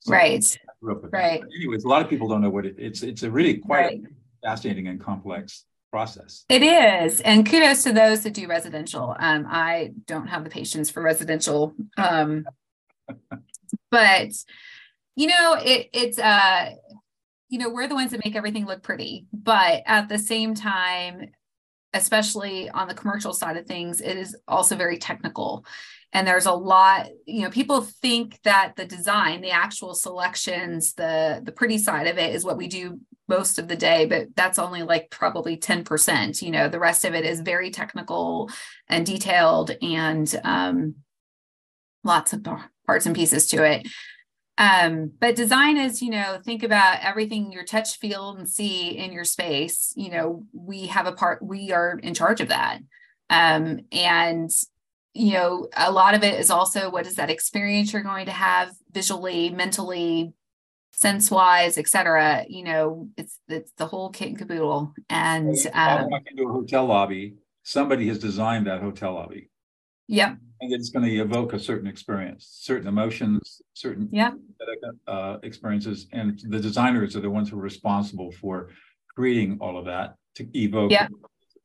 So 0.00 0.12
right. 0.12 0.58
Right. 0.80 1.42
Anyways, 1.58 1.84
a 1.84 1.88
lot 1.88 2.00
of 2.00 2.08
people 2.08 2.28
don't 2.28 2.40
know 2.40 2.48
what 2.48 2.64
it, 2.64 2.76
it's. 2.78 3.02
It's 3.02 3.24
a 3.24 3.30
really 3.30 3.58
quite 3.58 3.80
right. 3.80 4.00
fascinating 4.42 4.88
and 4.88 4.98
complex 4.98 5.66
process. 5.90 6.46
It 6.48 6.62
is, 6.62 7.20
and 7.20 7.44
kudos 7.44 7.82
to 7.82 7.92
those 7.92 8.22
that 8.22 8.32
do 8.32 8.46
residential. 8.46 9.14
Um, 9.18 9.44
I 9.46 9.90
don't 10.06 10.28
have 10.28 10.44
the 10.44 10.50
patience 10.50 10.88
for 10.88 11.02
residential. 11.02 11.74
Um, 11.98 12.46
but 13.90 14.30
you 15.16 15.26
know, 15.26 15.56
it, 15.60 15.88
it's 15.92 16.18
uh, 16.18 16.70
you 17.48 17.58
know, 17.58 17.70
we're 17.70 17.88
the 17.88 17.94
ones 17.94 18.12
that 18.12 18.24
make 18.24 18.36
everything 18.36 18.66
look 18.66 18.82
pretty, 18.82 19.26
but 19.32 19.82
at 19.86 20.08
the 20.08 20.18
same 20.18 20.54
time, 20.54 21.30
especially 21.94 22.68
on 22.70 22.88
the 22.88 22.94
commercial 22.94 23.32
side 23.32 23.56
of 23.56 23.66
things, 23.66 24.00
it 24.00 24.16
is 24.16 24.36
also 24.46 24.76
very 24.76 24.98
technical. 24.98 25.64
And 26.12 26.26
there's 26.26 26.46
a 26.46 26.52
lot, 26.52 27.08
you 27.26 27.42
know, 27.42 27.50
people 27.50 27.80
think 27.80 28.40
that 28.44 28.74
the 28.76 28.84
design, 28.84 29.40
the 29.40 29.50
actual 29.50 29.94
selections, 29.94 30.94
the 30.94 31.40
the 31.44 31.52
pretty 31.52 31.78
side 31.78 32.06
of 32.06 32.18
it 32.18 32.34
is 32.34 32.44
what 32.44 32.56
we 32.56 32.66
do 32.66 33.00
most 33.28 33.58
of 33.58 33.68
the 33.68 33.76
day, 33.76 34.06
but 34.06 34.28
that's 34.36 34.58
only 34.58 34.82
like 34.82 35.10
probably 35.10 35.56
10%. 35.56 36.40
You 36.40 36.50
know, 36.50 36.68
the 36.68 36.78
rest 36.78 37.04
of 37.04 37.14
it 37.14 37.26
is 37.26 37.40
very 37.40 37.70
technical 37.70 38.50
and 38.88 39.04
detailed 39.04 39.72
and 39.82 40.40
um, 40.44 40.94
lots 42.04 42.32
of 42.32 42.42
parts 42.88 43.04
and 43.04 43.14
pieces 43.14 43.46
to 43.46 43.62
it. 43.62 43.86
Um, 44.56 45.12
but 45.20 45.36
design 45.36 45.76
is, 45.76 46.00
you 46.00 46.10
know, 46.10 46.40
think 46.42 46.62
about 46.62 47.00
everything 47.02 47.52
your 47.52 47.64
touch, 47.64 47.98
feel, 47.98 48.34
and 48.34 48.48
see 48.48 48.96
in 48.96 49.12
your 49.12 49.24
space. 49.24 49.92
You 49.94 50.10
know, 50.10 50.46
we 50.54 50.86
have 50.86 51.06
a 51.06 51.12
part, 51.12 51.42
we 51.42 51.70
are 51.70 51.98
in 52.02 52.14
charge 52.14 52.40
of 52.40 52.48
that. 52.48 52.80
Um, 53.28 53.80
and, 53.92 54.50
you 55.12 55.34
know, 55.34 55.68
a 55.76 55.92
lot 55.92 56.14
of 56.14 56.24
it 56.24 56.40
is 56.40 56.50
also 56.50 56.90
what 56.90 57.06
is 57.06 57.16
that 57.16 57.30
experience 57.30 57.92
you're 57.92 58.02
going 58.02 58.24
to 58.24 58.32
have 58.32 58.70
visually, 58.90 59.50
mentally, 59.50 60.32
sense 60.92 61.30
wise, 61.30 61.76
etc. 61.76 62.46
You 62.48 62.64
know, 62.64 63.10
it's 63.18 63.38
it's 63.48 63.70
the 63.76 63.86
whole 63.86 64.08
kit 64.08 64.28
and 64.28 64.38
caboodle. 64.38 64.94
And 65.10 65.54
um, 65.74 66.08
walk 66.10 66.22
into 66.26 66.48
a 66.48 66.52
hotel 66.52 66.86
lobby, 66.86 67.34
somebody 67.64 68.08
has 68.08 68.18
designed 68.18 68.66
that 68.66 68.80
hotel 68.80 69.12
lobby. 69.12 69.50
Yep 70.08 70.38
and 70.60 70.72
it's 70.72 70.90
going 70.90 71.04
to 71.04 71.16
evoke 71.16 71.52
a 71.52 71.58
certain 71.58 71.86
experience, 71.86 72.48
certain 72.60 72.88
emotions, 72.88 73.62
certain 73.74 74.08
yeah. 74.10 74.32
uh, 75.06 75.38
experiences, 75.42 76.06
and 76.12 76.40
the 76.48 76.58
designers 76.58 77.16
are 77.16 77.20
the 77.20 77.30
ones 77.30 77.50
who 77.50 77.58
are 77.58 77.62
responsible 77.62 78.32
for 78.32 78.70
creating 79.14 79.58
all 79.60 79.78
of 79.78 79.84
that 79.84 80.16
to 80.34 80.46
evoke 80.58 80.90
yeah. 80.90 81.08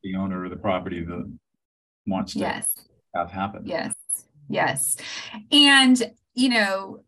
the 0.02 0.16
owner 0.16 0.44
of 0.44 0.50
the 0.50 0.56
property 0.56 1.04
that 1.04 1.32
wants 2.06 2.34
to 2.34 2.40
yes. 2.40 2.74
have 3.14 3.30
happen. 3.30 3.62
Yes, 3.64 3.94
yes, 4.48 4.96
and 5.50 6.12
you 6.34 6.48
know, 6.48 7.04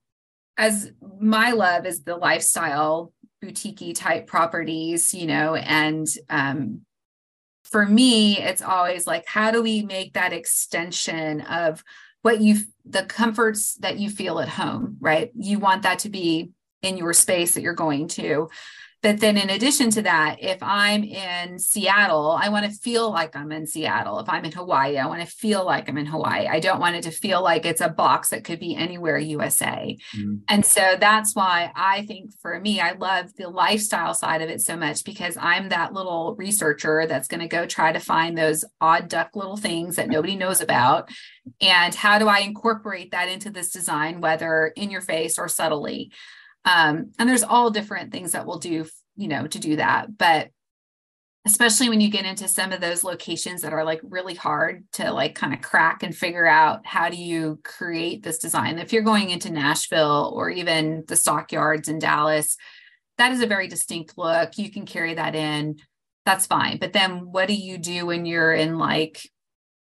as 0.57 0.93
my 1.19 1.53
love 1.53 1.87
is 1.87 2.03
the 2.03 2.17
lifestyle 2.17 3.13
boutique 3.41 3.95
type 3.95 4.27
properties, 4.27 5.13
you 5.13 5.27
know, 5.27 5.55
and 5.55 6.07
um, 6.31 6.83
for 7.71 7.87
me, 7.87 8.39
it's 8.39 8.63
always 8.63 9.07
like, 9.07 9.27
how 9.27 9.51
do 9.51 9.63
we 9.63 9.83
make 9.83 10.15
that 10.15 10.33
extension 10.33 11.41
of 11.43 11.83
what 12.23 12.41
you, 12.41 12.57
the 12.85 13.05
comforts 13.05 13.75
that 13.75 13.99
you 13.99 14.11
feel 14.11 14.41
at 14.41 14.49
home, 14.49 14.97
right? 15.01 15.31
You 15.35 15.59
want 15.59 15.83
that 15.83 16.01
to 16.01 16.09
be 16.09 16.51
in 16.83 16.97
your 16.97 17.13
space 17.13 17.55
that 17.55 17.63
you're 17.63 17.75
going 17.75 18.09
to. 18.09 18.49
But 19.03 19.21
then, 19.21 19.37
in 19.37 19.51
addition 19.51 19.91
to 19.91 20.03
that, 20.03 20.39
if 20.41 20.61
I'm 20.63 21.05
in 21.05 21.59
Seattle, 21.59 22.31
I 22.41 22.49
want 22.49 22.65
to 22.67 22.73
feel 22.73 23.11
like 23.11 23.37
I'm 23.37 23.53
in 23.53 23.67
Seattle. 23.67 24.19
If 24.19 24.29
I'm 24.29 24.45
in 24.45 24.53
Hawaii, 24.53 24.97
I 24.97 25.07
want 25.07 25.21
to 25.21 25.27
feel 25.27 25.65
like 25.65 25.89
I'm 25.89 25.99
in 25.99 26.07
Hawaii. 26.07 26.47
I 26.47 26.61
don't 26.61 26.81
want 26.81 26.97
it 26.97 27.03
to 27.03 27.11
feel 27.11 27.43
like 27.43 27.67
it's 27.67 27.83
a 27.83 27.89
box 27.89 28.31
that 28.31 28.43
could 28.43 28.59
be 28.59 28.75
anywhere 28.75 29.19
USA. 29.19 29.97
Mm-hmm. 30.17 30.37
And 30.49 30.65
so 30.65 30.97
that's 30.99 31.37
why 31.37 31.71
I 31.77 32.07
think 32.07 32.33
for 32.41 32.59
me, 32.59 32.81
I 32.81 32.93
love 32.93 33.37
the 33.37 33.49
lifestyle 33.49 34.15
side 34.15 34.43
of 34.43 34.49
it 34.49 34.63
so 34.63 34.77
much 34.77 35.05
because 35.05 35.37
I'm 35.39 35.69
that 35.69 35.93
little 35.93 36.35
researcher 36.37 37.07
that's 37.07 37.29
going 37.29 37.41
to 37.41 37.49
go 37.49 37.67
try 37.67 37.93
to 37.93 38.01
find 38.01 38.37
those 38.37 38.65
odd 38.81 39.09
duck 39.09 39.37
little 39.37 39.57
things 39.59 39.97
that 39.97 40.09
nobody 40.09 40.37
knows 40.37 40.61
about. 40.61 41.11
And 41.61 41.95
how 41.95 42.19
do 42.19 42.29
I 42.29 42.39
incorporate 42.41 43.13
that 43.13 43.29
into 43.29 43.51
this 43.51 43.71
design, 43.71 44.21
whether 44.21 44.73
in 44.75 44.91
your 44.91 45.03
face 45.03 45.39
or 45.39 45.49
subtly? 45.49 46.11
Um, 46.67 47.13
and 47.19 47.29
there's 47.29 47.45
all 47.45 47.71
different 47.71 48.13
things 48.13 48.33
that 48.33 48.45
we'll 48.45 48.59
do, 48.59 48.87
you 49.17 49.29
know, 49.29 49.47
to 49.47 49.59
do 49.59 49.77
that. 49.77 50.19
But 50.19 50.51
especially 51.47 51.89
when 51.89 52.01
you 52.01 52.11
get 52.11 52.27
into 52.27 52.49
some 52.49 52.73
of 52.73 52.81
those 52.81 53.05
locations 53.05 53.63
that 53.63 53.73
are 53.73 53.85
like 53.85 54.01
really 54.03 54.35
hard 54.35 54.85
to 54.93 55.13
like 55.13 55.37
kind 55.37 55.55
of 55.55 55.61
crack 55.63 56.03
and 56.03 56.15
figure 56.15 56.45
out 56.47 56.85
how 56.85 57.09
do 57.09 57.17
you 57.17 57.61
create 57.63 58.25
this 58.25 58.39
design. 58.39 58.81
If 58.81 58.93
you're 58.93 59.03
going 59.03 59.31
into 59.31 59.53
Nashville 59.53 60.33
or 60.35 60.51
even 60.51 61.05
the 61.07 61.15
stockyards 61.15 61.89
in 61.89 62.01
Dallas, 62.01 62.57
that 63.17 63.31
is 63.31 63.41
a 63.41 63.47
very 63.47 63.69
distinct 63.69 64.19
look. 64.19 64.59
You 64.59 64.73
can 64.73 64.87
carry 64.87 65.15
that 65.15 65.37
in. 65.37 65.77
That's 66.25 66.47
fine. 66.47 66.79
But 66.79 66.93
then 66.93 67.31
what 67.31 67.47
do 67.47 67.55
you 67.55 67.79
do 67.79 68.07
when 68.07 68.27
you're 68.27 68.53
in 68.53 68.77
like 68.77 69.31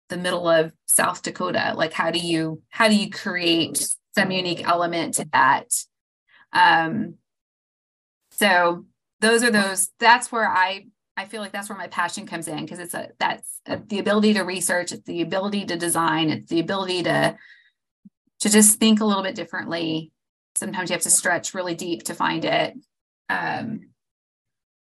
the 0.09 0.17
middle 0.17 0.47
of 0.47 0.71
South 0.85 1.23
Dakota? 1.23 1.73
Like 1.75 1.93
how 1.93 2.11
do 2.11 2.19
you 2.19 2.61
how 2.69 2.87
do 2.87 2.95
you 2.95 3.09
create 3.09 3.89
some 4.15 4.29
unique 4.29 4.67
element 4.67 5.15
to 5.15 5.27
that? 5.33 5.73
Um, 6.53 7.15
so 8.31 8.85
those 9.21 9.43
are 9.43 9.51
those. 9.51 9.89
That's 9.99 10.31
where 10.31 10.49
I 10.49 10.87
I 11.17 11.25
feel 11.25 11.41
like 11.41 11.51
that's 11.51 11.69
where 11.69 11.77
my 11.77 11.87
passion 11.87 12.25
comes 12.25 12.47
in 12.47 12.61
because 12.61 12.79
it's 12.79 12.93
a 12.93 13.09
that's 13.19 13.61
a, 13.65 13.77
the 13.77 13.99
ability 13.99 14.33
to 14.33 14.41
research, 14.41 14.91
it's 14.91 15.05
the 15.05 15.21
ability 15.21 15.65
to 15.65 15.77
design, 15.77 16.29
it's 16.29 16.49
the 16.49 16.59
ability 16.59 17.03
to 17.03 17.37
to 18.41 18.49
just 18.49 18.79
think 18.79 18.99
a 19.01 19.05
little 19.05 19.23
bit 19.23 19.35
differently. 19.35 20.11
Sometimes 20.55 20.89
you 20.89 20.93
have 20.93 21.03
to 21.03 21.09
stretch 21.09 21.53
really 21.53 21.75
deep 21.75 22.03
to 22.03 22.13
find 22.13 22.45
it. 22.45 22.73
Um, 23.29 23.81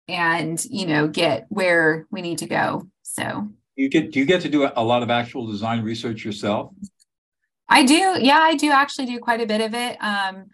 and 0.08 0.64
you 0.66 0.86
know 0.86 1.08
get 1.08 1.46
where 1.48 2.06
we 2.10 2.22
need 2.22 2.38
to 2.38 2.46
go 2.46 2.86
so 3.02 3.48
you 3.74 3.88
get 3.88 4.12
do 4.12 4.20
you 4.20 4.24
get 4.24 4.40
to 4.40 4.48
do 4.48 4.68
a 4.76 4.84
lot 4.84 5.02
of 5.02 5.10
actual 5.10 5.46
design 5.46 5.82
research 5.82 6.24
yourself 6.24 6.72
i 7.68 7.84
do 7.84 8.16
yeah 8.20 8.38
i 8.38 8.54
do 8.54 8.70
actually 8.70 9.06
do 9.06 9.18
quite 9.18 9.40
a 9.40 9.46
bit 9.46 9.60
of 9.60 9.74
it 9.74 9.96
um 10.00 10.46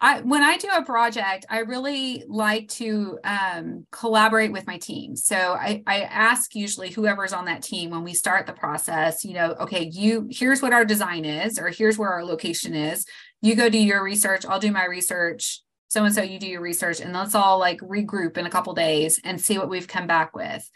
I, 0.00 0.20
when 0.20 0.42
I 0.42 0.58
do 0.58 0.68
a 0.68 0.84
project, 0.84 1.46
I 1.48 1.60
really 1.60 2.24
like 2.28 2.68
to 2.70 3.18
um, 3.24 3.86
collaborate 3.90 4.52
with 4.52 4.66
my 4.66 4.76
team. 4.76 5.16
So 5.16 5.36
I, 5.36 5.82
I 5.86 6.02
ask 6.02 6.54
usually 6.54 6.90
whoever's 6.90 7.32
on 7.32 7.46
that 7.46 7.62
team 7.62 7.90
when 7.90 8.04
we 8.04 8.12
start 8.12 8.46
the 8.46 8.52
process, 8.52 9.24
you 9.24 9.34
know, 9.34 9.54
okay, 9.60 9.88
you 9.90 10.28
here's 10.30 10.60
what 10.60 10.72
our 10.72 10.84
design 10.84 11.24
is, 11.24 11.58
or 11.58 11.68
here's 11.68 11.96
where 11.96 12.12
our 12.12 12.24
location 12.24 12.74
is. 12.74 13.06
You 13.40 13.54
go 13.54 13.68
do 13.68 13.78
your 13.78 14.02
research, 14.02 14.44
I'll 14.44 14.60
do 14.60 14.72
my 14.72 14.84
research. 14.84 15.60
So 15.88 16.04
and 16.04 16.14
so, 16.14 16.22
you 16.22 16.40
do 16.40 16.48
your 16.48 16.60
research, 16.60 17.00
and 17.00 17.12
let's 17.12 17.36
all 17.36 17.58
like 17.60 17.78
regroup 17.78 18.36
in 18.36 18.46
a 18.46 18.50
couple 18.50 18.74
days 18.74 19.20
and 19.22 19.40
see 19.40 19.58
what 19.58 19.70
we've 19.70 19.86
come 19.86 20.08
back 20.08 20.34
with. 20.34 20.68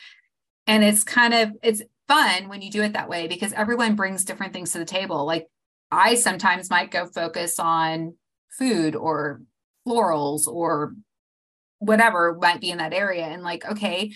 And 0.68 0.84
it's 0.84 1.02
kind 1.02 1.34
of 1.34 1.50
it's 1.60 1.82
fun 2.06 2.48
when 2.48 2.62
you 2.62 2.70
do 2.70 2.82
it 2.82 2.92
that 2.92 3.08
way 3.08 3.26
because 3.26 3.52
everyone 3.52 3.96
brings 3.96 4.24
different 4.24 4.52
things 4.52 4.72
to 4.72 4.78
the 4.78 4.84
table. 4.84 5.26
Like 5.26 5.48
I 5.90 6.14
sometimes 6.14 6.70
might 6.70 6.92
go 6.92 7.06
focus 7.06 7.58
on 7.58 8.14
food 8.50 8.94
or 8.96 9.42
florals 9.86 10.46
or 10.46 10.94
whatever 11.78 12.36
might 12.40 12.60
be 12.60 12.70
in 12.70 12.78
that 12.78 12.92
area. 12.92 13.24
And 13.24 13.42
like 13.42 13.64
okay 13.64 14.12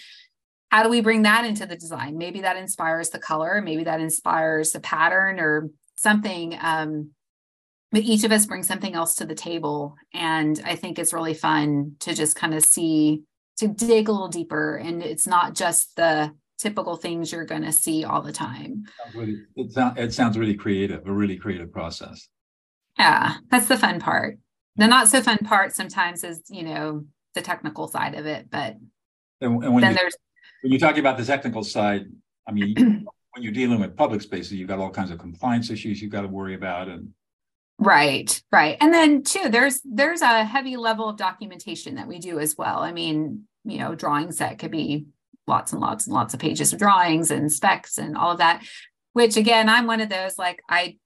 how 0.71 0.83
do 0.83 0.89
we 0.89 1.03
bring 1.03 1.23
that 1.23 1.45
into 1.45 1.67
the 1.67 1.77
design? 1.77 2.17
Maybe 2.17 2.41
that 2.41 2.57
inspires 2.57 3.11
the 3.11 3.19
color 3.19 3.61
maybe 3.62 3.85
that 3.85 4.01
inspires 4.01 4.73
the 4.73 4.81
pattern 4.81 5.39
or 5.39 5.71
something 5.99 6.57
um, 6.61 7.11
but 7.93 8.03
each 8.03 8.25
of 8.25 8.33
us 8.33 8.47
brings 8.47 8.67
something 8.67 8.95
else 8.95 9.15
to 9.17 9.27
the 9.27 9.35
table. 9.35 9.95
And 10.15 10.61
i 10.65 10.75
think 10.75 10.99
it's 10.99 11.12
really 11.12 11.35
fun 11.35 11.97
to 12.01 12.15
just 12.15 12.37
kind 12.37 12.55
of 12.55 12.65
see 12.65 13.23
to 13.59 13.69
dig 13.69 14.09
a 14.09 14.12
little 14.12 14.29
deeper. 14.29 14.77
And 14.77 15.03
it's 15.03 15.27
not 15.27 15.55
just 15.55 15.95
the 15.97 16.33
typical 16.59 16.97
things 16.97 17.33
you're 17.33 17.45
going 17.45 17.62
to 17.62 17.73
see 17.73 18.05
all 18.05 18.23
the 18.23 18.33
time. 18.33 18.85
It, 19.57 19.73
sound, 19.73 19.99
it 19.99 20.15
sounds 20.15 20.39
really 20.39 20.55
creative 20.55 21.07
a 21.07 21.12
really 21.12 21.37
creative 21.37 21.73
process 21.73 22.29
yeah, 22.99 23.37
that's 23.50 23.66
the 23.66 23.78
fun 23.78 24.00
part. 24.00 24.38
The 24.76 24.87
not 24.87 25.08
so 25.08 25.22
fun 25.22 25.38
part 25.38 25.75
sometimes 25.75 26.25
is, 26.25 26.40
you 26.49 26.62
know, 26.62 27.04
the 27.34 27.42
technical 27.42 27.88
side 27.88 28.14
of 28.14 28.26
it, 28.26 28.49
but 28.50 28.76
and, 29.40 29.62
and 29.62 29.75
when 29.75 29.82
then 29.82 29.92
you, 29.92 29.99
there's 29.99 30.16
when 30.62 30.72
you're 30.72 30.80
talking 30.80 31.00
about 31.00 31.18
the 31.18 31.25
technical 31.25 31.64
side, 31.64 32.06
I 32.46 32.52
mean, 32.52 32.75
when 33.32 33.42
you're 33.42 33.52
dealing 33.52 33.80
with 33.80 33.96
public 33.96 34.22
spaces, 34.22 34.52
you've 34.52 34.68
got 34.68 34.78
all 34.78 34.90
kinds 34.90 35.11
of 35.11 35.18
compliance 35.18 35.70
issues 35.70 36.00
you've 36.00 36.12
got 36.12 36.22
to 36.22 36.28
worry 36.28 36.54
about, 36.54 36.88
and 36.88 37.08
Right, 37.78 38.40
right. 38.52 38.76
And 38.80 38.94
then 38.94 39.25
too, 39.25 39.49
there's 39.49 39.80
there's 39.84 40.22
a 40.22 40.44
heavy 40.44 40.76
level 40.76 41.08
of 41.08 41.16
documentation 41.16 41.96
that 41.96 42.06
we 42.06 42.18
do 42.20 42.38
as 42.38 42.56
well. 42.56 42.78
I 42.78 42.92
mean, 42.92 43.44
you 43.64 43.78
know, 43.78 43.96
drawing 43.96 44.30
set 44.30 44.58
could 44.58 44.70
be 44.70 45.06
lots 45.49 45.72
and 45.72 45.80
lots 45.80 46.06
and 46.06 46.14
lots 46.14 46.32
of 46.32 46.38
pages 46.38 46.72
of 46.72 46.78
drawings 46.78 47.32
and 47.32 47.50
specs 47.50 47.99
and 47.99 48.16
all 48.16 48.30
of 48.30 48.38
that. 48.38 48.62
Which 49.14 49.37
again, 49.37 49.68
I'm 49.68 49.87
one 49.88 50.00
of 50.00 50.08
those 50.08 50.38
like 50.38 50.62
I 50.68 50.99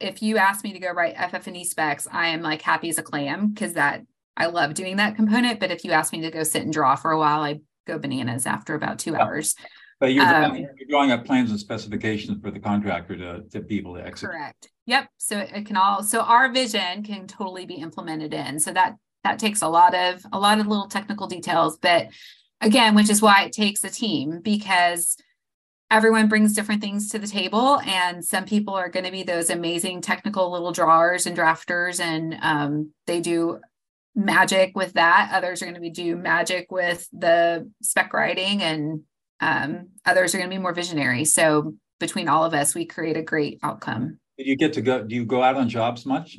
if 0.00 0.22
you 0.22 0.36
ask 0.36 0.64
me 0.64 0.72
to 0.72 0.78
go 0.78 0.90
write 0.92 1.16
FF&E 1.16 1.64
specs, 1.64 2.06
I 2.10 2.28
am 2.28 2.42
like 2.42 2.62
happy 2.62 2.88
as 2.88 2.98
a 2.98 3.02
clam 3.02 3.48
because 3.48 3.74
that 3.74 4.02
I 4.36 4.46
love 4.46 4.74
doing 4.74 4.96
that 4.96 5.16
component. 5.16 5.60
But 5.60 5.70
if 5.70 5.84
you 5.84 5.92
ask 5.92 6.12
me 6.12 6.20
to 6.22 6.30
go 6.30 6.42
sit 6.42 6.62
and 6.62 6.72
draw 6.72 6.96
for 6.96 7.10
a 7.10 7.18
while, 7.18 7.40
I 7.40 7.60
go 7.86 7.98
bananas 7.98 8.46
after 8.46 8.74
about 8.74 8.98
two 8.98 9.16
hours. 9.16 9.54
But 9.98 10.12
you're, 10.12 10.24
um, 10.24 10.50
drawing, 10.50 10.62
you're, 10.62 10.88
drawing, 10.90 11.10
up 11.10 11.24
plans 11.24 11.50
and 11.50 11.58
specifications 11.58 12.42
for 12.42 12.50
the 12.50 12.60
contractor 12.60 13.16
to, 13.16 13.42
to 13.50 13.60
be 13.60 13.78
able 13.78 13.94
to 13.94 14.06
execute. 14.06 14.32
Correct. 14.32 14.70
Yep. 14.84 15.08
So 15.16 15.38
it 15.38 15.64
can 15.64 15.76
all 15.76 16.02
so 16.02 16.20
our 16.20 16.52
vision 16.52 17.02
can 17.02 17.26
totally 17.26 17.64
be 17.64 17.76
implemented 17.76 18.34
in. 18.34 18.60
So 18.60 18.72
that 18.72 18.96
that 19.24 19.38
takes 19.38 19.62
a 19.62 19.68
lot 19.68 19.94
of 19.94 20.22
a 20.32 20.38
lot 20.38 20.60
of 20.60 20.66
little 20.66 20.88
technical 20.88 21.26
details, 21.26 21.78
but 21.78 22.08
again, 22.60 22.94
which 22.94 23.10
is 23.10 23.22
why 23.22 23.44
it 23.44 23.52
takes 23.52 23.82
a 23.84 23.90
team 23.90 24.40
because 24.42 25.16
everyone 25.90 26.28
brings 26.28 26.52
different 26.52 26.80
things 26.80 27.10
to 27.10 27.18
the 27.18 27.26
table 27.26 27.80
and 27.80 28.24
some 28.24 28.44
people 28.44 28.74
are 28.74 28.88
going 28.88 29.04
to 29.04 29.12
be 29.12 29.22
those 29.22 29.50
amazing 29.50 30.00
technical 30.00 30.50
little 30.50 30.72
drawers 30.72 31.26
and 31.26 31.36
drafters 31.36 32.00
and 32.00 32.36
um, 32.42 32.90
they 33.06 33.20
do 33.20 33.60
magic 34.14 34.74
with 34.74 34.94
that. 34.94 35.30
Others 35.32 35.62
are 35.62 35.66
going 35.66 35.74
to 35.74 35.80
be 35.80 35.90
do 35.90 36.16
magic 36.16 36.72
with 36.72 37.08
the 37.12 37.70
spec 37.82 38.12
writing 38.12 38.62
and 38.62 39.02
um, 39.40 39.90
others 40.04 40.34
are 40.34 40.38
going 40.38 40.50
to 40.50 40.56
be 40.56 40.60
more 40.60 40.74
visionary. 40.74 41.24
So 41.24 41.74
between 42.00 42.28
all 42.28 42.44
of 42.44 42.52
us 42.52 42.74
we 42.74 42.84
create 42.84 43.16
a 43.16 43.22
great 43.22 43.60
outcome. 43.62 44.18
Did 44.38 44.48
you 44.48 44.56
get 44.56 44.72
to 44.74 44.80
go 44.80 45.04
do 45.04 45.14
you 45.14 45.24
go 45.24 45.42
out 45.42 45.56
on 45.56 45.68
jobs 45.68 46.04
much 46.04 46.38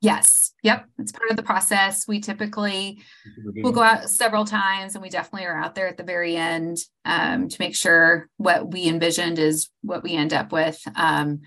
Yes. 0.00 0.52
Yep. 0.62 0.86
It's 0.98 1.12
part 1.12 1.30
of 1.30 1.36
the 1.36 1.42
process. 1.42 2.06
We 2.06 2.20
typically 2.20 3.02
will 3.56 3.72
go 3.72 3.82
out 3.82 4.08
several 4.08 4.44
times 4.44 4.94
and 4.94 5.02
we 5.02 5.08
definitely 5.08 5.46
are 5.46 5.58
out 5.58 5.74
there 5.74 5.88
at 5.88 5.96
the 5.96 6.04
very 6.04 6.36
end 6.36 6.78
um, 7.04 7.48
to 7.48 7.56
make 7.58 7.74
sure 7.74 8.28
what 8.36 8.72
we 8.72 8.86
envisioned 8.86 9.38
is 9.38 9.70
what 9.82 10.02
we 10.02 10.14
end 10.14 10.32
up 10.32 10.52
with. 10.52 10.80
Um, 10.94 11.40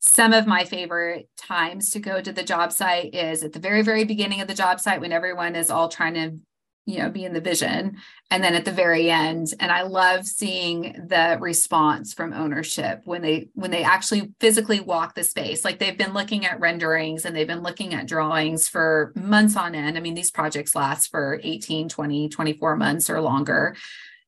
some 0.00 0.32
of 0.32 0.46
my 0.46 0.64
favorite 0.64 1.28
times 1.36 1.90
to 1.90 1.98
go 1.98 2.20
to 2.20 2.32
the 2.32 2.42
job 2.42 2.72
site 2.72 3.14
is 3.14 3.42
at 3.42 3.52
the 3.52 3.58
very, 3.58 3.82
very 3.82 4.04
beginning 4.04 4.40
of 4.40 4.48
the 4.48 4.54
job 4.54 4.78
site 4.80 5.00
when 5.00 5.12
everyone 5.12 5.56
is 5.56 5.70
all 5.70 5.88
trying 5.88 6.14
to 6.14 6.38
you 6.86 6.98
know 6.98 7.10
be 7.10 7.24
in 7.24 7.32
the 7.32 7.40
vision 7.40 7.96
and 8.30 8.44
then 8.44 8.54
at 8.54 8.64
the 8.64 8.72
very 8.72 9.10
end 9.10 9.48
and 9.60 9.72
i 9.72 9.82
love 9.82 10.26
seeing 10.26 10.92
the 11.08 11.38
response 11.40 12.12
from 12.12 12.32
ownership 12.32 13.00
when 13.04 13.22
they 13.22 13.48
when 13.54 13.70
they 13.70 13.82
actually 13.82 14.32
physically 14.40 14.80
walk 14.80 15.14
the 15.14 15.24
space. 15.24 15.64
Like 15.64 15.78
they've 15.78 15.96
been 15.96 16.12
looking 16.12 16.44
at 16.44 16.60
renderings 16.60 17.24
and 17.24 17.34
they've 17.34 17.46
been 17.46 17.62
looking 17.62 17.94
at 17.94 18.06
drawings 18.06 18.68
for 18.68 19.12
months 19.14 19.56
on 19.56 19.74
end. 19.74 19.96
I 19.96 20.00
mean 20.00 20.14
these 20.14 20.30
projects 20.30 20.74
last 20.74 21.10
for 21.10 21.40
18 21.42 21.88
20 21.88 22.28
24 22.28 22.76
months 22.76 23.10
or 23.10 23.20
longer. 23.20 23.76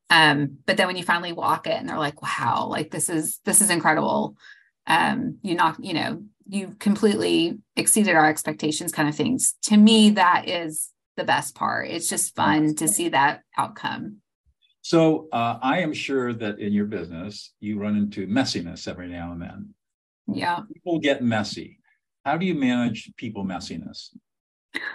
Um, 0.09 0.59
but 0.67 0.77
then 0.77 0.87
when 0.87 0.97
you 0.97 1.03
finally 1.03 1.33
walk 1.33 1.67
it 1.67 1.75
and 1.75 1.89
they're 1.89 1.99
like 1.99 2.23
wow 2.23 2.67
like 2.69 2.91
this 2.91 3.09
is 3.09 3.41
this 3.45 3.61
is 3.61 3.71
incredible. 3.71 4.37
Um, 4.87 5.39
you 5.43 5.55
not 5.55 5.83
you 5.85 5.95
know 5.95 6.23
you've 6.49 6.79
completely 6.79 7.59
exceeded 7.75 8.15
our 8.15 8.29
expectations 8.29 8.93
kind 8.93 9.09
of 9.09 9.15
things. 9.15 9.55
To 9.65 9.77
me 9.77 10.11
that 10.11 10.49
is 10.49 10.91
the 11.17 11.25
best 11.25 11.55
part. 11.55 11.89
It's 11.91 12.09
just 12.09 12.35
fun 12.35 12.75
to 12.77 12.89
see 12.89 13.09
that 13.11 13.43
outcome. 13.57 14.19
So 14.83 15.29
uh, 15.33 15.59
I 15.61 15.81
am 15.81 15.93
sure 15.93 16.33
that 16.35 16.59
in 16.61 16.73
your 16.73 16.85
business, 16.85 17.53
you 17.59 17.79
run 17.79 17.97
into 17.97 18.27
messiness 18.27 18.87
every 18.87 19.09
now 19.09 19.33
and 19.33 19.43
then. 19.43 19.75
Yeah. 20.29 20.61
People 20.73 21.01
get 21.01 21.23
messy. 21.23 21.81
How 22.25 22.37
do 22.37 22.47
you 22.47 22.55
manage 22.55 23.13
people 23.17 23.45
messiness? 23.45 24.11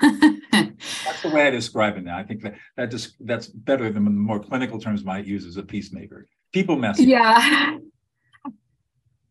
that's 0.01 1.21
the 1.23 1.31
way 1.33 1.47
I 1.47 1.49
describe 1.49 1.97
it 1.97 2.03
now. 2.03 2.17
I 2.17 2.23
think 2.23 2.43
that, 2.43 2.55
that 2.77 2.91
just 2.91 3.15
that's 3.19 3.47
better 3.47 3.91
than 3.91 4.05
the 4.05 4.11
more 4.11 4.39
clinical 4.39 4.79
terms 4.79 5.03
might 5.03 5.25
use 5.25 5.45
as 5.45 5.57
a 5.57 5.63
peacemaker. 5.63 6.27
People 6.53 6.75
messy. 6.75 7.05
Yeah. 7.05 7.77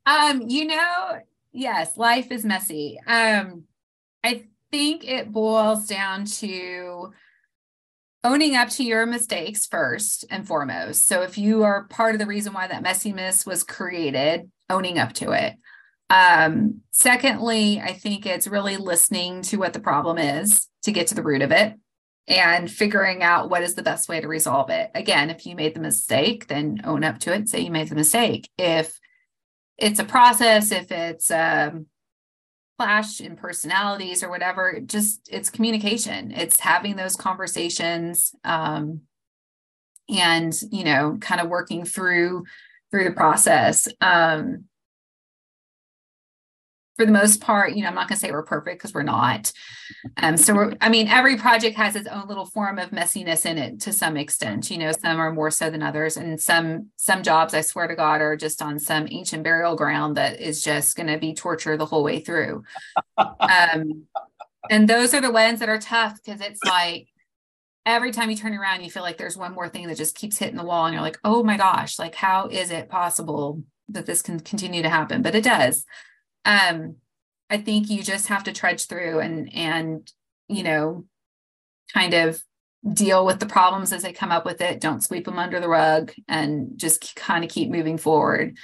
Um, 0.07 0.49
you 0.49 0.65
know, 0.65 1.21
yes, 1.53 1.97
life 1.97 2.33
is 2.33 2.45
messy. 2.45 2.99
Um, 3.07 3.65
I 4.25 4.47
think 4.71 5.07
it 5.07 5.33
boils 5.33 5.87
down 5.87 6.25
to 6.25 7.13
owning 8.23 8.55
up 8.55 8.69
to 8.69 8.85
your 8.85 9.07
mistakes 9.07 9.67
first 9.67 10.25
and 10.31 10.47
foremost. 10.47 11.07
So 11.07 11.23
if 11.23 11.39
you 11.39 11.63
are 11.63 11.85
part 11.85 12.15
of 12.15 12.19
the 12.19 12.27
reason 12.27 12.53
why 12.53 12.67
that 12.67 12.85
messiness 12.85 13.47
was 13.47 13.65
created, 13.65 14.51
owning 14.69 14.99
up 14.99 15.15
to 15.15 15.33
it. 15.33 15.55
Um, 16.11 16.81
secondly, 16.91 17.81
I 17.81 17.93
think 17.93 18.27
it's 18.27 18.47
really 18.47 18.77
listening 18.77 19.43
to 19.43 19.57
what 19.57 19.73
the 19.73 19.81
problem 19.81 20.19
is 20.19 20.69
to 20.83 20.93
get 20.93 21.07
to 21.09 21.15
the 21.15 21.23
root 21.23 21.43
of 21.43 21.53
it 21.53 21.75
and 22.27 22.71
figuring 22.71 23.23
out 23.23 23.49
what 23.49 23.63
is 23.63 23.75
the 23.75 23.83
best 23.83 24.09
way 24.09 24.21
to 24.21 24.29
resolve 24.29 24.71
it. 24.71 24.91
Again, 24.95 25.31
if 25.31 25.47
you 25.47 25.57
made 25.57 25.75
the 25.75 25.81
mistake, 25.81 26.47
then 26.49 26.81
own 26.85 27.05
up 27.05 27.19
to 27.21 27.35
it, 27.35 27.49
say 27.49 27.61
you 27.61 27.71
made 27.71 27.89
the 27.89 27.95
mistake. 27.95 28.51
If 28.59 28.99
it's 29.79 29.99
a 29.99 30.05
process, 30.05 30.73
if 30.73 30.93
it's 30.93 31.31
um, 31.31 31.87
clash 32.81 33.21
in 33.21 33.37
personalities 33.37 34.23
or 34.23 34.31
whatever 34.31 34.81
just 34.81 35.29
it's 35.31 35.51
communication. 35.51 36.31
It's 36.31 36.59
having 36.59 36.97
those 36.97 37.15
conversations 37.15 38.35
um, 38.43 39.03
and 40.09 40.59
you 40.73 40.85
know 40.85 41.19
kind 41.21 41.43
of 41.43 41.51
working 41.51 41.85
through 41.85 42.45
through 42.91 43.05
the 43.05 43.11
process. 43.11 43.87
Um, 44.01 44.65
for 47.01 47.07
the 47.07 47.13
most 47.13 47.41
part, 47.41 47.73
you 47.73 47.81
know, 47.81 47.89
I'm 47.89 47.95
not 47.95 48.09
going 48.09 48.17
to 48.17 48.21
say 48.21 48.31
we're 48.31 48.43
perfect 48.43 48.79
because 48.79 48.93
we're 48.93 49.03
not. 49.03 49.51
Um, 50.19 50.37
so 50.37 50.55
we're, 50.55 50.75
I 50.83 50.91
mean, 50.91 51.09
every 51.09 51.39
project 51.39 51.75
has 51.79 51.97
its 51.97 52.07
own 52.07 52.29
little 52.29 52.45
form 52.45 52.79
of 52.79 52.91
messiness 52.91 53.47
in 53.47 53.57
it 53.57 53.81
to 53.81 53.93
some 53.95 54.19
extent. 54.19 54.71
You 54.71 54.77
know, 54.77 54.93
some 54.93 55.19
are 55.19 55.33
more 55.33 55.51
so 55.51 55.71
than 55.71 55.83
others, 55.83 56.19
and 56.19 56.39
some 56.39 56.91
some 56.97 57.23
jobs, 57.23 57.55
I 57.55 57.63
swear 57.63 57.89
to 57.89 57.97
God, 57.97 58.21
are 58.21 58.37
just 58.37 58.61
on 58.61 58.79
some 58.79 59.09
ancient 59.11 59.45
burial 59.45 59.77
ground 59.77 60.19
that 60.19 60.43
is 60.43 60.63
just 60.63 60.95
going 60.95 61.07
to 61.07 61.17
be 61.17 61.33
torture 61.33 61.79
the 61.79 61.87
whole 61.87 62.05
way 62.05 62.21
through. 62.21 62.65
Um, 63.17 64.05
and 64.69 64.87
those 64.87 65.15
are 65.15 65.23
the 65.23 65.33
ones 65.33 65.61
that 65.61 65.71
are 65.71 65.81
tough 65.81 66.19
because 66.23 66.43
it's 66.43 66.61
like 66.67 67.09
every 67.87 68.11
time 68.11 68.29
you 68.29 68.37
turn 68.37 68.53
around, 68.53 68.83
you 68.83 68.91
feel 68.91 69.03
like 69.03 69.17
there's 69.17 69.39
one 69.39 69.55
more 69.55 69.71
thing 69.71 69.87
that 69.87 69.97
just 69.97 70.17
keeps 70.17 70.37
hitting 70.37 70.57
the 70.59 70.65
wall, 70.65 70.85
and 70.85 70.93
you're 70.93 71.03
like, 71.03 71.19
oh 71.25 71.43
my 71.43 71.57
gosh, 71.57 71.99
like 71.99 72.15
how 72.15 72.49
is 72.49 72.71
it 72.71 72.91
possible 72.91 73.63
that 73.89 74.05
this 74.05 74.21
can 74.21 74.39
continue 74.39 74.83
to 74.83 74.91
happen? 74.91 75.23
But 75.23 75.35
it 75.35 75.45
does 75.45 75.87
um 76.45 76.97
i 77.49 77.57
think 77.57 77.91
you 77.91 78.03
just 78.03 78.29
have 78.29 78.45
to 78.45 78.53
trudge 78.53 78.87
through 78.87 79.21
and 79.21 79.53
and 79.55 80.13
you 80.49 80.63
know 80.63 81.05
kind 81.93 82.15
of 82.15 82.41
deal 82.93 83.27
with 83.27 83.41
the 83.41 83.47
problems 83.47 83.93
as 83.93 84.03
they 84.03 84.13
come 84.13 84.33
up 84.33 84.47
with 84.47 84.61
it. 84.61 84.81
Don't 84.81 85.05
sweep 85.05 85.27
them 85.27 85.39
under 85.39 85.61
the 85.61 85.69
rug 85.69 86.13
and 86.29 86.79
just 86.79 87.15
kind 87.15 87.45
of 87.45 87.51
keep 87.51 87.71
moving 87.71 87.99
forward. 87.99 88.57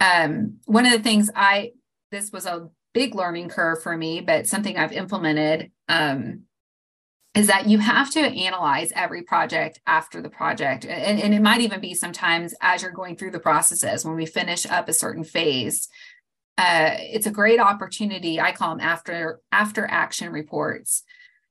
Um 0.00 0.56
one 0.64 0.86
of 0.86 0.92
the 0.92 0.98
things 0.98 1.30
i 1.36 1.70
this 2.10 2.32
was 2.32 2.44
a 2.46 2.68
big 2.92 3.14
learning 3.14 3.48
curve 3.48 3.82
for 3.82 3.96
me 3.96 4.20
but 4.20 4.46
something 4.46 4.76
i've 4.76 4.92
implemented 4.92 5.70
um 5.88 6.42
is 7.34 7.46
that 7.46 7.66
you 7.66 7.78
have 7.78 8.10
to 8.10 8.20
analyze 8.20 8.92
every 8.94 9.22
project 9.22 9.80
after 9.86 10.20
the 10.20 10.28
project. 10.28 10.84
And, 10.84 11.18
and 11.18 11.32
it 11.32 11.40
might 11.40 11.62
even 11.62 11.80
be 11.80 11.94
sometimes 11.94 12.54
as 12.60 12.82
you're 12.82 12.90
going 12.90 13.16
through 13.16 13.30
the 13.30 13.40
processes 13.40 14.04
when 14.04 14.16
we 14.16 14.26
finish 14.26 14.66
up 14.66 14.88
a 14.88 14.92
certain 14.92 15.24
phase 15.24 15.88
uh, 16.58 16.90
it's 16.98 17.26
a 17.26 17.30
great 17.30 17.60
opportunity. 17.60 18.40
I 18.40 18.52
call 18.52 18.70
them 18.70 18.80
after 18.80 19.40
after 19.50 19.86
action 19.86 20.32
reports. 20.32 21.02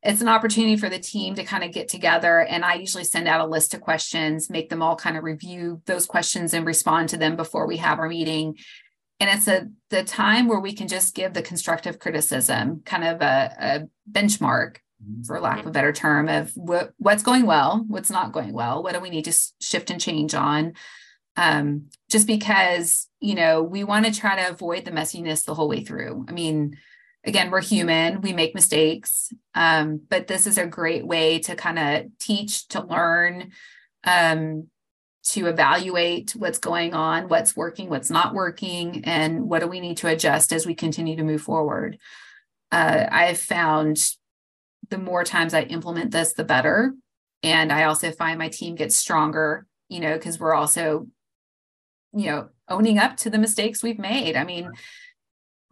It's 0.03 0.21
an 0.21 0.27
opportunity 0.27 0.77
for 0.77 0.89
the 0.89 0.99
team 0.99 1.35
to 1.35 1.43
kind 1.43 1.63
of 1.63 1.71
get 1.71 1.87
together, 1.87 2.39
and 2.39 2.65
I 2.65 2.75
usually 2.75 3.03
send 3.03 3.27
out 3.27 3.41
a 3.41 3.49
list 3.49 3.73
of 3.73 3.81
questions, 3.81 4.49
make 4.49 4.69
them 4.69 4.81
all 4.81 4.95
kind 4.95 5.15
of 5.15 5.23
review 5.23 5.81
those 5.85 6.07
questions 6.07 6.53
and 6.53 6.65
respond 6.65 7.09
to 7.09 7.17
them 7.17 7.35
before 7.35 7.67
we 7.67 7.77
have 7.77 7.99
our 7.99 8.09
meeting. 8.09 8.57
And 9.19 9.29
it's 9.29 9.47
a 9.47 9.67
the 9.89 10.03
time 10.03 10.47
where 10.47 10.59
we 10.59 10.73
can 10.73 10.87
just 10.87 11.13
give 11.13 11.33
the 11.33 11.43
constructive 11.43 11.99
criticism, 11.99 12.81
kind 12.85 13.03
of 13.03 13.21
a, 13.21 13.55
a 13.59 14.11
benchmark, 14.11 14.77
mm-hmm. 15.03 15.21
for 15.23 15.39
lack 15.39 15.59
of 15.59 15.67
a 15.67 15.71
better 15.71 15.93
term, 15.93 16.27
of 16.27 16.51
what, 16.55 16.93
what's 16.97 17.21
going 17.21 17.45
well, 17.45 17.85
what's 17.87 18.09
not 18.09 18.31
going 18.31 18.53
well, 18.53 18.81
what 18.81 18.93
do 18.93 18.99
we 18.99 19.11
need 19.11 19.25
to 19.25 19.39
shift 19.59 19.91
and 19.91 20.01
change 20.01 20.33
on 20.33 20.73
um, 21.35 21.89
just 22.09 22.27
because 22.27 23.07
you 23.21 23.35
know 23.35 23.63
we 23.63 23.83
want 23.83 24.05
to 24.05 24.11
try 24.11 24.35
to 24.35 24.49
avoid 24.49 24.83
the 24.83 24.91
messiness 24.91 25.45
the 25.45 25.53
whole 25.53 25.69
way 25.69 25.83
through. 25.83 26.25
I 26.27 26.33
mean 26.33 26.77
again 27.23 27.51
we're 27.51 27.61
human 27.61 28.21
we 28.21 28.33
make 28.33 28.55
mistakes 28.55 29.31
um, 29.53 30.01
but 30.09 30.27
this 30.27 30.47
is 30.47 30.57
a 30.57 30.65
great 30.65 31.05
way 31.05 31.39
to 31.39 31.55
kind 31.55 31.77
of 31.77 32.11
teach 32.19 32.67
to 32.67 32.83
learn 32.83 33.51
um, 34.03 34.67
to 35.23 35.45
evaluate 35.45 36.31
what's 36.31 36.57
going 36.57 36.93
on 36.93 37.29
what's 37.29 37.55
working 37.55 37.89
what's 37.89 38.09
not 38.09 38.33
working 38.33 39.05
and 39.05 39.47
what 39.47 39.59
do 39.59 39.67
we 39.67 39.79
need 39.79 39.97
to 39.97 40.07
adjust 40.07 40.51
as 40.51 40.65
we 40.65 40.73
continue 40.73 41.15
to 41.15 41.23
move 41.23 41.41
forward. 41.41 41.97
Uh, 42.71 43.05
i've 43.11 43.37
found 43.39 43.97
the 44.89 44.97
more 44.97 45.23
times 45.23 45.53
i 45.53 45.61
implement 45.63 46.11
this 46.11 46.33
the 46.33 46.43
better. 46.43 46.93
And 47.43 47.71
i 47.71 47.83
also 47.83 48.11
find 48.11 48.39
my 48.39 48.49
team 48.49 48.75
gets 48.75 48.97
stronger 48.97 49.67
you 49.89 49.99
know 49.99 50.13
because 50.13 50.39
we're 50.39 50.55
also 50.55 51.07
you 52.13 52.25
know 52.31 52.49
owning 52.71 52.97
up 52.97 53.17
to 53.17 53.29
the 53.29 53.37
mistakes 53.37 53.83
we've 53.83 53.99
made 53.99 54.35
i 54.35 54.43
mean 54.43 54.71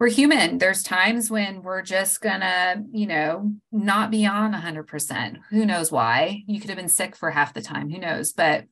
we're 0.00 0.08
human. 0.08 0.56
There's 0.56 0.82
times 0.82 1.30
when 1.30 1.62
we're 1.62 1.82
just 1.82 2.22
gonna, 2.22 2.82
you 2.90 3.06
know, 3.06 3.52
not 3.70 4.10
be 4.10 4.24
on 4.24 4.54
100%. 4.54 5.36
Who 5.50 5.66
knows 5.66 5.92
why? 5.92 6.42
You 6.46 6.58
could 6.58 6.70
have 6.70 6.78
been 6.78 6.88
sick 6.88 7.14
for 7.14 7.30
half 7.30 7.52
the 7.52 7.60
time. 7.60 7.90
Who 7.90 7.98
knows? 7.98 8.32
But 8.32 8.64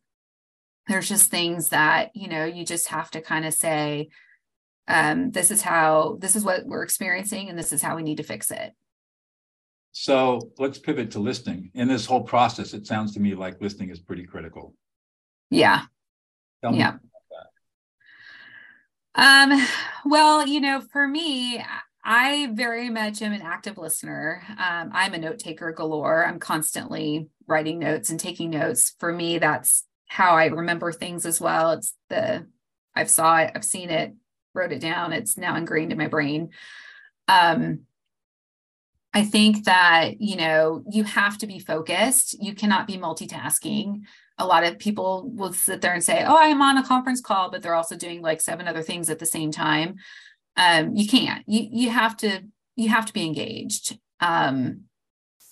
there's 0.86 1.06
just 1.06 1.30
things 1.30 1.68
that, 1.68 2.16
you 2.16 2.28
know, 2.28 2.46
you 2.46 2.64
just 2.64 2.88
have 2.88 3.10
to 3.10 3.20
kind 3.20 3.44
of 3.44 3.52
say, 3.52 4.08
um, 4.88 5.30
this 5.30 5.50
is 5.50 5.60
how, 5.60 6.16
this 6.18 6.34
is 6.34 6.44
what 6.44 6.64
we're 6.64 6.82
experiencing, 6.82 7.50
and 7.50 7.58
this 7.58 7.74
is 7.74 7.82
how 7.82 7.94
we 7.94 8.02
need 8.02 8.16
to 8.16 8.22
fix 8.22 8.50
it. 8.50 8.72
So 9.92 10.40
let's 10.58 10.78
pivot 10.78 11.10
to 11.10 11.18
listening. 11.18 11.70
In 11.74 11.88
this 11.88 12.06
whole 12.06 12.22
process, 12.22 12.72
it 12.72 12.86
sounds 12.86 13.12
to 13.14 13.20
me 13.20 13.34
like 13.34 13.60
listening 13.60 13.90
is 13.90 14.00
pretty 14.00 14.24
critical. 14.24 14.74
Yeah. 15.50 15.82
yeah. 16.62 16.94
Um, 19.18 19.60
well, 20.04 20.46
you 20.46 20.60
know, 20.60 20.80
for 20.80 21.06
me, 21.06 21.60
I 22.04 22.50
very 22.52 22.88
much 22.88 23.20
am 23.20 23.32
an 23.32 23.42
active 23.42 23.76
listener. 23.76 24.42
Um, 24.50 24.90
I'm 24.92 25.12
a 25.12 25.18
note 25.18 25.40
taker 25.40 25.72
galore. 25.72 26.24
I'm 26.24 26.38
constantly 26.38 27.28
writing 27.48 27.80
notes 27.80 28.10
and 28.10 28.20
taking 28.20 28.50
notes. 28.50 28.94
For 29.00 29.12
me, 29.12 29.38
that's 29.38 29.84
how 30.06 30.36
I 30.36 30.46
remember 30.46 30.92
things 30.92 31.26
as 31.26 31.40
well. 31.40 31.72
It's 31.72 31.94
the 32.08 32.46
I've 32.94 33.10
saw 33.10 33.38
it, 33.38 33.52
I've 33.54 33.64
seen 33.64 33.90
it, 33.90 34.14
wrote 34.54 34.72
it 34.72 34.80
down. 34.80 35.12
It's 35.12 35.36
now 35.36 35.56
ingrained 35.56 35.90
in 35.90 35.98
my 35.98 36.06
brain. 36.06 36.50
Um, 37.26 37.80
I 39.12 39.24
think 39.24 39.64
that, 39.64 40.20
you 40.20 40.36
know, 40.36 40.84
you 40.88 41.02
have 41.02 41.38
to 41.38 41.46
be 41.48 41.58
focused. 41.58 42.40
You 42.40 42.54
cannot 42.54 42.86
be 42.86 42.98
multitasking 42.98 44.02
a 44.38 44.46
lot 44.46 44.64
of 44.64 44.78
people 44.78 45.30
will 45.34 45.52
sit 45.52 45.80
there 45.80 45.94
and 45.94 46.02
say, 46.02 46.24
"Oh, 46.24 46.36
I'm 46.38 46.62
on 46.62 46.78
a 46.78 46.86
conference 46.86 47.20
call," 47.20 47.50
but 47.50 47.62
they're 47.62 47.74
also 47.74 47.96
doing 47.96 48.22
like 48.22 48.40
seven 48.40 48.68
other 48.68 48.82
things 48.82 49.10
at 49.10 49.18
the 49.18 49.26
same 49.26 49.50
time. 49.50 49.96
Um, 50.56 50.94
you 50.94 51.08
can't. 51.08 51.44
You 51.46 51.68
you 51.70 51.90
have 51.90 52.16
to 52.18 52.42
you 52.76 52.88
have 52.88 53.06
to 53.06 53.12
be 53.12 53.26
engaged. 53.26 53.98
Um, 54.20 54.84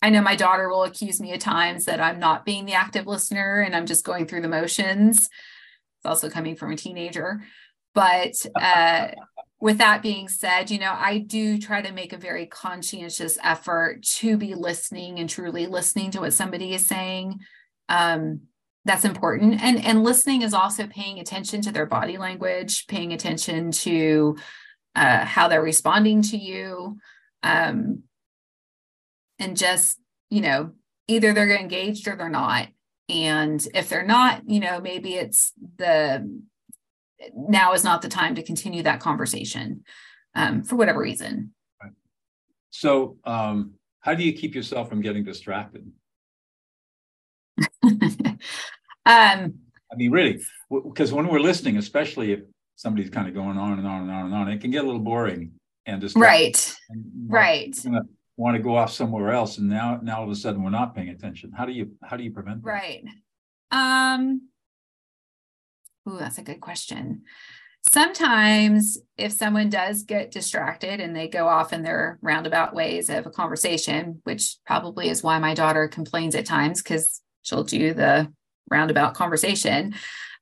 I 0.02 0.10
know 0.10 0.20
my 0.20 0.36
daughter 0.36 0.68
will 0.68 0.84
accuse 0.84 1.20
me 1.20 1.32
at 1.32 1.40
times 1.40 1.86
that 1.86 2.00
I'm 2.00 2.18
not 2.18 2.44
being 2.44 2.66
the 2.66 2.74
active 2.74 3.06
listener 3.06 3.60
and 3.60 3.74
I'm 3.74 3.86
just 3.86 4.04
going 4.04 4.26
through 4.26 4.42
the 4.42 4.48
motions. 4.48 5.18
It's 5.18 6.06
also 6.06 6.28
coming 6.28 6.54
from 6.54 6.70
a 6.70 6.76
teenager, 6.76 7.42
but 7.94 8.34
uh, 8.54 9.08
with 9.58 9.78
that 9.78 10.02
being 10.02 10.28
said, 10.28 10.70
you 10.70 10.78
know, 10.78 10.94
I 10.94 11.18
do 11.18 11.58
try 11.58 11.80
to 11.80 11.92
make 11.92 12.12
a 12.12 12.18
very 12.18 12.46
conscientious 12.46 13.38
effort 13.42 14.02
to 14.18 14.36
be 14.36 14.54
listening 14.54 15.18
and 15.18 15.30
truly 15.30 15.66
listening 15.66 16.10
to 16.12 16.20
what 16.20 16.34
somebody 16.34 16.74
is 16.74 16.86
saying. 16.86 17.40
Um, 17.88 18.42
that's 18.86 19.04
important. 19.04 19.60
And 19.62 19.84
and 19.84 20.04
listening 20.04 20.42
is 20.42 20.54
also 20.54 20.86
paying 20.86 21.18
attention 21.18 21.60
to 21.62 21.72
their 21.72 21.86
body 21.86 22.18
language 22.18 22.86
paying 22.86 23.12
attention 23.12 23.72
to 23.72 24.36
uh, 24.94 25.24
how 25.24 25.48
they're 25.48 25.60
responding 25.62 26.22
to 26.22 26.38
you 26.38 26.96
um, 27.42 28.04
and 29.38 29.56
just 29.56 29.98
you 30.30 30.40
know 30.40 30.70
either 31.08 31.32
they're 31.32 31.50
engaged 31.50 32.06
or 32.06 32.16
they're 32.16 32.28
not. 32.28 32.68
And 33.08 33.66
if 33.74 33.88
they're 33.88 34.06
not 34.06 34.48
you 34.48 34.60
know 34.60 34.80
maybe 34.80 35.14
it's 35.14 35.52
the 35.78 36.40
now 37.34 37.72
is 37.72 37.82
not 37.82 38.02
the 38.02 38.08
time 38.08 38.36
to 38.36 38.42
continue 38.42 38.84
that 38.84 39.00
conversation 39.00 39.82
um, 40.36 40.62
for 40.62 40.76
whatever 40.76 41.00
reason. 41.00 41.52
So 42.70 43.16
um, 43.24 43.74
how 43.98 44.14
do 44.14 44.22
you 44.22 44.32
keep 44.32 44.54
yourself 44.54 44.88
from 44.88 45.00
getting 45.00 45.24
distracted 45.24 45.90
Um, 49.06 49.54
I 49.90 49.96
mean, 49.96 50.10
really, 50.10 50.42
because 50.68 51.12
when 51.12 51.28
we're 51.28 51.40
listening, 51.40 51.76
especially 51.76 52.32
if 52.32 52.40
somebody's 52.74 53.08
kind 53.08 53.28
of 53.28 53.34
going 53.34 53.56
on 53.56 53.78
and 53.78 53.86
on 53.86 54.02
and 54.02 54.10
on 54.10 54.26
and 54.26 54.34
on, 54.34 54.48
it 54.48 54.60
can 54.60 54.70
get 54.70 54.82
a 54.82 54.86
little 54.86 55.00
boring 55.00 55.52
and 55.86 56.02
just 56.02 56.16
right, 56.16 56.76
and, 56.90 57.04
right. 57.28 57.74
Want 58.38 58.54
to 58.54 58.62
go 58.62 58.76
off 58.76 58.92
somewhere 58.92 59.30
else, 59.30 59.56
and 59.56 59.66
now 59.66 59.98
now 60.02 60.18
all 60.18 60.24
of 60.24 60.30
a 60.30 60.34
sudden 60.34 60.62
we're 60.62 60.68
not 60.68 60.94
paying 60.94 61.08
attention. 61.08 61.52
How 61.56 61.64
do 61.64 61.72
you 61.72 61.92
how 62.04 62.18
do 62.18 62.24
you 62.24 62.30
prevent 62.32 62.62
that? 62.62 62.68
Right. 62.68 63.04
Um. 63.70 64.48
Ooh, 66.06 66.18
that's 66.18 66.36
a 66.36 66.42
good 66.42 66.60
question. 66.60 67.22
Sometimes, 67.90 68.98
if 69.16 69.32
someone 69.32 69.70
does 69.70 70.02
get 70.02 70.32
distracted 70.32 71.00
and 71.00 71.16
they 71.16 71.28
go 71.28 71.46
off 71.46 71.72
in 71.72 71.82
their 71.82 72.18
roundabout 72.20 72.74
ways 72.74 73.08
of 73.08 73.24
a 73.24 73.30
conversation, 73.30 74.20
which 74.24 74.56
probably 74.66 75.08
is 75.08 75.22
why 75.22 75.38
my 75.38 75.54
daughter 75.54 75.88
complains 75.88 76.34
at 76.34 76.44
times 76.44 76.82
because 76.82 77.22
she'll 77.42 77.64
do 77.64 77.94
the 77.94 78.30
roundabout 78.70 79.14
conversation. 79.14 79.94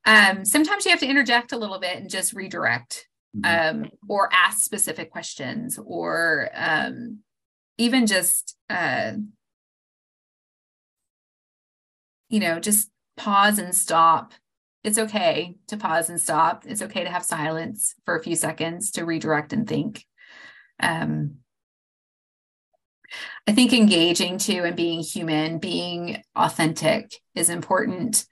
Um, 0.05 0.45
sometimes 0.45 0.85
you 0.85 0.91
have 0.91 0.99
to 0.99 1.07
interject 1.07 1.51
a 1.51 1.57
little 1.57 1.79
bit 1.79 1.97
and 1.97 2.09
just 2.09 2.33
redirect 2.33 3.07
mm-hmm. 3.35 3.83
um, 3.83 3.89
or 4.07 4.29
ask 4.31 4.59
specific 4.59 5.11
questions 5.11 5.79
or 5.83 6.49
um, 6.53 7.19
even 7.77 8.05
just, 8.05 8.55
uh, 8.69 9.13
you 12.29 12.39
know, 12.39 12.59
just 12.59 12.89
pause 13.17 13.59
and 13.59 13.73
stop. 13.73 14.33
It's 14.83 14.99
okay 14.99 15.55
to 15.67 15.77
pause 15.77 16.09
and 16.09 16.21
stop. 16.21 16.63
It's 16.67 16.83
okay 16.83 17.03
to 17.03 17.09
have 17.09 17.23
silence 17.23 17.95
for 18.05 18.15
a 18.15 18.23
few 18.23 18.35
seconds 18.35 18.91
to 18.91 19.05
redirect 19.05 19.53
and 19.53 19.67
think. 19.67 20.05
Um, 20.79 21.37
I 23.47 23.51
think 23.53 23.73
engaging 23.73 24.37
too 24.37 24.63
and 24.63 24.75
being 24.75 25.01
human, 25.01 25.59
being 25.59 26.23
authentic 26.35 27.13
is 27.35 27.49
important. 27.49 28.25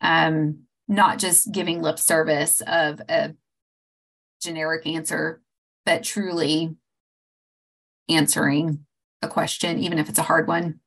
Um, 0.00 0.64
not 0.88 1.18
just 1.18 1.52
giving 1.52 1.82
lip 1.82 1.98
service 1.98 2.60
of 2.66 3.00
a 3.08 3.34
generic 4.40 4.86
answer, 4.86 5.42
but 5.84 6.02
truly 6.02 6.76
answering 8.08 8.86
a 9.22 9.28
question, 9.28 9.78
even 9.78 9.98
if 9.98 10.08
it's 10.08 10.18
a 10.18 10.22
hard 10.22 10.48
one. 10.48 10.80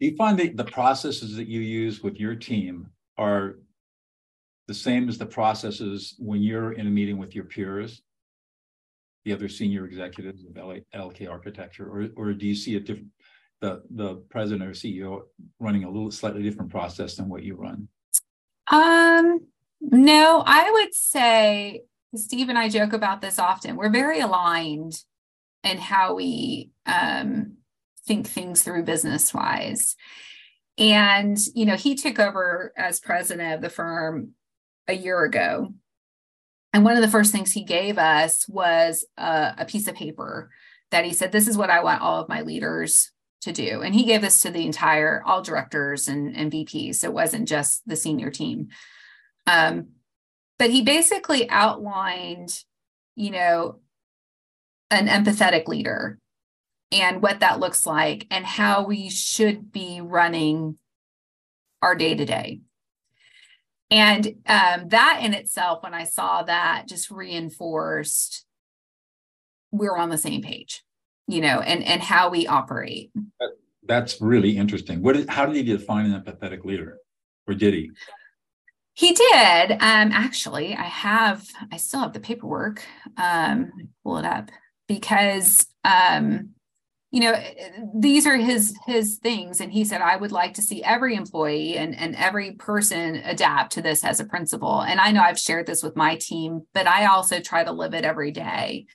Do 0.00 0.06
you 0.06 0.16
find 0.16 0.38
that 0.38 0.56
the 0.56 0.64
processes 0.64 1.36
that 1.36 1.46
you 1.46 1.60
use 1.60 2.02
with 2.02 2.16
your 2.16 2.34
team 2.34 2.88
are 3.16 3.58
the 4.66 4.74
same 4.74 5.08
as 5.08 5.18
the 5.18 5.26
processes 5.26 6.14
when 6.18 6.42
you're 6.42 6.72
in 6.72 6.86
a 6.86 6.90
meeting 6.90 7.18
with 7.18 7.34
your 7.34 7.44
peers? 7.44 8.02
The 9.24 9.32
other 9.32 9.48
senior 9.48 9.86
executives 9.86 10.44
of 10.44 10.52
LK 10.52 11.30
Architecture, 11.30 11.86
or 11.86 12.08
or 12.16 12.32
do 12.32 12.46
you 12.46 12.54
see 12.54 12.76
a 12.76 12.80
different 12.80 13.08
the 13.60 13.82
the 13.90 14.16
president 14.28 14.68
or 14.68 14.72
CEO 14.72 15.22
running 15.58 15.84
a 15.84 15.90
little 15.90 16.10
slightly 16.10 16.42
different 16.42 16.70
process 16.70 17.16
than 17.16 17.28
what 17.28 17.42
you 17.42 17.56
run? 17.56 17.88
Um, 18.70 19.40
no, 19.80 20.42
I 20.46 20.70
would 20.70 20.94
say 20.94 21.82
Steve 22.16 22.48
and 22.48 22.58
I 22.58 22.68
joke 22.68 22.92
about 22.92 23.20
this 23.20 23.38
often. 23.38 23.76
We're 23.76 23.90
very 23.90 24.20
aligned 24.20 24.98
in 25.62 25.78
how 25.78 26.14
we 26.14 26.70
um, 26.86 27.56
think 28.06 28.26
things 28.26 28.62
through 28.62 28.84
business 28.84 29.32
wise. 29.32 29.96
And, 30.76 31.38
you 31.54 31.66
know, 31.66 31.76
he 31.76 31.94
took 31.94 32.18
over 32.18 32.72
as 32.76 33.00
president 33.00 33.54
of 33.54 33.60
the 33.60 33.70
firm 33.70 34.30
a 34.88 34.92
year 34.92 35.22
ago. 35.24 35.72
And 36.74 36.84
one 36.84 36.96
of 36.96 37.02
the 37.02 37.08
first 37.08 37.30
things 37.30 37.52
he 37.52 37.62
gave 37.62 37.98
us 37.98 38.48
was 38.48 39.06
a, 39.16 39.54
a, 39.58 39.64
piece 39.64 39.86
of 39.86 39.94
paper 39.94 40.50
that 40.90 41.04
he 41.04 41.12
said, 41.12 41.30
This 41.30 41.46
is 41.46 41.56
what 41.56 41.70
I 41.70 41.84
want 41.84 42.02
all 42.02 42.20
of 42.20 42.28
my 42.28 42.42
leaders 42.42 43.12
to 43.42 43.52
do. 43.52 43.82
And 43.82 43.94
he 43.94 44.02
gave 44.02 44.22
this 44.22 44.40
to 44.40 44.50
the 44.50 44.66
entire, 44.66 45.22
all 45.24 45.40
directors 45.40 46.08
and, 46.08 46.36
and 46.36 46.50
VPs. 46.50 46.96
So 46.96 47.08
it 47.08 47.14
wasn't 47.14 47.46
just 47.46 47.86
the 47.86 47.94
senior 47.94 48.30
team. 48.30 48.68
Um, 49.46 49.90
but 50.58 50.70
he 50.70 50.82
basically 50.82 51.48
outlined, 51.48 52.58
you 53.14 53.30
know, 53.30 53.78
an 54.90 55.06
empathetic 55.06 55.68
leader 55.68 56.18
and 56.90 57.22
what 57.22 57.38
that 57.40 57.60
looks 57.60 57.86
like 57.86 58.26
and 58.32 58.44
how 58.44 58.84
we 58.84 59.10
should 59.10 59.70
be 59.70 60.00
running 60.00 60.76
our 61.82 61.94
day 61.94 62.16
to 62.16 62.24
day 62.24 62.62
and 63.94 64.26
um, 64.46 64.88
that 64.88 65.20
in 65.22 65.34
itself, 65.34 65.84
when 65.84 65.94
I 65.94 66.02
saw 66.02 66.42
that, 66.42 66.88
just 66.88 67.12
reinforced 67.12 68.44
we're 69.70 69.96
on 69.96 70.08
the 70.08 70.18
same 70.18 70.42
page, 70.42 70.82
you 71.28 71.40
know, 71.40 71.60
and 71.60 71.84
and 71.84 72.02
how 72.02 72.28
we 72.28 72.48
operate. 72.48 73.12
That's 73.86 74.20
really 74.20 74.56
interesting. 74.56 75.00
What? 75.00 75.16
Is, 75.16 75.26
how 75.28 75.46
did 75.46 75.54
he 75.54 75.62
define 75.62 76.10
an 76.10 76.20
empathetic 76.20 76.64
leader, 76.64 76.98
or 77.46 77.54
did 77.54 77.74
he? 77.74 77.92
He 78.94 79.12
did. 79.12 79.72
Um, 79.72 80.10
actually, 80.12 80.74
I 80.74 80.84
have. 80.84 81.46
I 81.70 81.76
still 81.76 82.00
have 82.00 82.12
the 82.12 82.20
paperwork. 82.20 82.84
Um, 83.16 83.70
pull 84.02 84.18
it 84.18 84.24
up 84.24 84.50
because 84.88 85.66
um, 85.84 86.50
you 87.14 87.20
know 87.20 87.40
these 87.94 88.26
are 88.26 88.36
his 88.36 88.76
his 88.86 89.18
things. 89.18 89.60
And 89.60 89.72
he 89.72 89.84
said 89.84 90.00
i 90.00 90.16
would 90.16 90.32
like 90.32 90.54
to 90.54 90.62
see 90.62 90.82
every 90.82 91.14
employee 91.14 91.76
and 91.76 91.96
and 91.96 92.16
every 92.16 92.52
person 92.52 93.16
adapt 93.16 93.72
to 93.74 93.82
this 93.82 94.04
as 94.04 94.18
a 94.18 94.24
principle 94.24 94.80
and 94.80 95.00
i 95.00 95.12
know 95.12 95.22
i've 95.22 95.38
shared 95.38 95.66
this 95.66 95.82
with 95.82 95.94
my 95.94 96.16
team 96.16 96.62
but 96.74 96.88
i 96.88 97.06
also 97.06 97.38
try 97.38 97.62
to 97.62 97.72
live 97.72 97.94
it 97.94 98.04
every 98.04 98.32
day. 98.32 98.86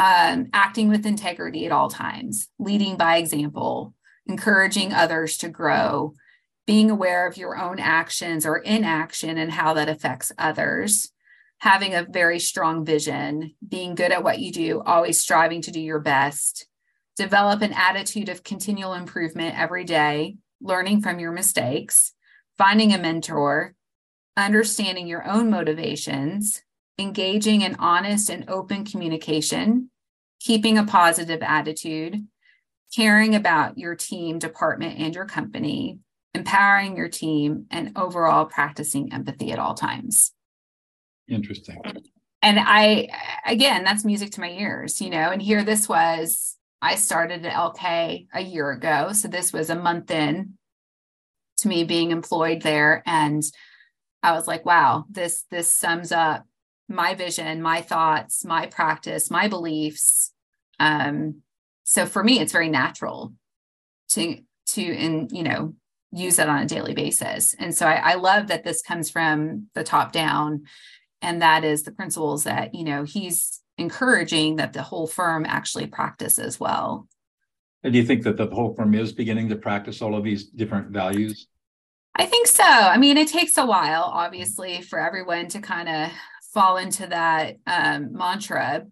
Um, 0.00 0.50
acting 0.52 0.88
with 0.88 1.06
integrity 1.06 1.66
at 1.66 1.72
all 1.72 1.90
times 1.90 2.48
leading 2.60 2.96
by 2.96 3.16
example 3.16 3.94
encouraging 4.26 4.92
others 4.92 5.36
to 5.38 5.48
grow 5.48 6.14
being 6.68 6.88
aware 6.88 7.26
of 7.26 7.36
your 7.36 7.58
own 7.58 7.80
actions 7.80 8.46
or 8.46 8.58
inaction 8.58 9.36
and 9.36 9.50
how 9.50 9.74
that 9.74 9.88
affects 9.88 10.30
others 10.38 11.10
having 11.60 11.92
a 11.92 12.06
very 12.08 12.38
strong 12.38 12.84
vision, 12.84 13.52
being 13.66 13.96
good 13.96 14.12
at 14.12 14.22
what 14.22 14.38
you 14.38 14.52
do, 14.52 14.80
always 14.80 15.18
striving 15.18 15.60
to 15.62 15.72
do 15.72 15.80
your 15.80 15.98
best, 15.98 16.68
develop 17.18 17.60
an 17.60 17.72
attitude 17.74 18.28
of 18.28 18.44
continual 18.44 18.94
improvement 18.94 19.58
every 19.58 19.84
day, 19.84 20.36
learning 20.60 21.02
from 21.02 21.18
your 21.18 21.32
mistakes, 21.32 22.14
finding 22.56 22.94
a 22.94 22.98
mentor, 22.98 23.74
understanding 24.36 25.06
your 25.06 25.28
own 25.28 25.50
motivations, 25.50 26.62
engaging 26.98 27.62
in 27.62 27.74
honest 27.76 28.30
and 28.30 28.48
open 28.48 28.84
communication, 28.84 29.90
keeping 30.40 30.78
a 30.78 30.84
positive 30.84 31.42
attitude, 31.42 32.24
caring 32.94 33.34
about 33.34 33.76
your 33.76 33.94
team, 33.94 34.38
department, 34.38 34.98
and 34.98 35.14
your 35.14 35.26
company, 35.26 35.98
empowering 36.34 36.96
your 36.96 37.08
team, 37.08 37.66
and 37.70 37.92
overall 37.96 38.44
practicing 38.44 39.12
empathy 39.12 39.50
at 39.50 39.58
all 39.58 39.74
times. 39.74 40.32
Interesting. 41.28 41.82
And 42.40 42.58
I, 42.60 43.08
again, 43.44 43.82
that's 43.82 44.04
music 44.04 44.30
to 44.32 44.40
my 44.40 44.50
ears, 44.50 45.00
you 45.00 45.10
know. 45.10 45.30
And 45.30 45.42
here 45.42 45.64
this 45.64 45.88
was, 45.88 46.56
I 46.80 46.94
started 46.94 47.44
at 47.44 47.52
LK 47.52 48.28
a 48.32 48.40
year 48.40 48.70
ago. 48.70 49.12
So 49.12 49.28
this 49.28 49.52
was 49.52 49.70
a 49.70 49.74
month 49.74 50.10
in 50.10 50.54
to 51.58 51.68
me 51.68 51.84
being 51.84 52.10
employed 52.10 52.62
there. 52.62 53.02
And 53.06 53.42
I 54.22 54.32
was 54.32 54.46
like, 54.46 54.64
wow, 54.64 55.04
this, 55.10 55.44
this 55.50 55.68
sums 55.68 56.12
up 56.12 56.46
my 56.88 57.14
vision, 57.14 57.62
my 57.62 57.80
thoughts, 57.80 58.44
my 58.44 58.66
practice, 58.66 59.30
my 59.30 59.48
beliefs. 59.48 60.32
Um, 60.78 61.42
so 61.84 62.06
for 62.06 62.22
me, 62.22 62.38
it's 62.38 62.52
very 62.52 62.68
natural 62.68 63.32
to, 64.10 64.38
to, 64.68 64.82
and, 64.82 65.30
you 65.32 65.42
know, 65.42 65.74
use 66.12 66.36
that 66.36 66.48
on 66.48 66.62
a 66.62 66.66
daily 66.66 66.94
basis. 66.94 67.54
And 67.58 67.74
so 67.74 67.86
I, 67.86 68.12
I 68.12 68.14
love 68.14 68.46
that 68.46 68.64
this 68.64 68.82
comes 68.82 69.10
from 69.10 69.66
the 69.74 69.84
top 69.84 70.12
down 70.12 70.64
and 71.20 71.42
that 71.42 71.64
is 71.64 71.82
the 71.82 71.92
principles 71.92 72.44
that 72.44 72.74
you 72.74 72.84
know 72.84 73.04
he's 73.04 73.60
encouraging 73.78 74.56
that 74.56 74.72
the 74.72 74.82
whole 74.82 75.06
firm 75.06 75.46
actually 75.46 75.86
practice 75.86 76.38
as 76.38 76.58
well. 76.58 77.08
And 77.82 77.92
do 77.92 77.98
you 77.98 78.04
think 78.04 78.24
that 78.24 78.36
the 78.36 78.46
whole 78.46 78.74
firm 78.74 78.94
is 78.94 79.12
beginning 79.12 79.48
to 79.50 79.56
practice 79.56 80.02
all 80.02 80.16
of 80.16 80.24
these 80.24 80.46
different 80.46 80.88
values? 80.88 81.46
I 82.14 82.26
think 82.26 82.48
so. 82.48 82.64
I 82.64 82.98
mean 82.98 83.16
it 83.16 83.28
takes 83.28 83.56
a 83.56 83.66
while 83.66 84.02
obviously 84.02 84.82
for 84.82 84.98
everyone 84.98 85.48
to 85.48 85.60
kind 85.60 85.88
of 85.88 86.10
fall 86.52 86.76
into 86.78 87.06
that 87.06 87.56
um, 87.66 88.12
mantra 88.14 88.86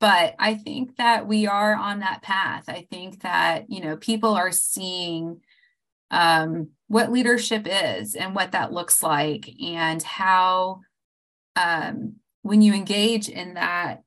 but 0.00 0.34
i 0.40 0.54
think 0.54 0.96
that 0.96 1.28
we 1.28 1.46
are 1.46 1.76
on 1.76 2.00
that 2.00 2.22
path. 2.22 2.64
I 2.68 2.86
think 2.90 3.22
that 3.22 3.70
you 3.70 3.80
know 3.80 3.96
people 3.96 4.34
are 4.34 4.50
seeing 4.50 5.40
um, 6.10 6.70
what 6.88 7.12
leadership 7.12 7.66
is 7.70 8.14
and 8.16 8.34
what 8.34 8.52
that 8.52 8.72
looks 8.72 9.02
like 9.02 9.48
and 9.62 10.02
how 10.02 10.80
um, 11.56 12.16
when 12.42 12.60
you 12.60 12.74
engage 12.74 13.28
in 13.28 13.54
that 13.54 14.02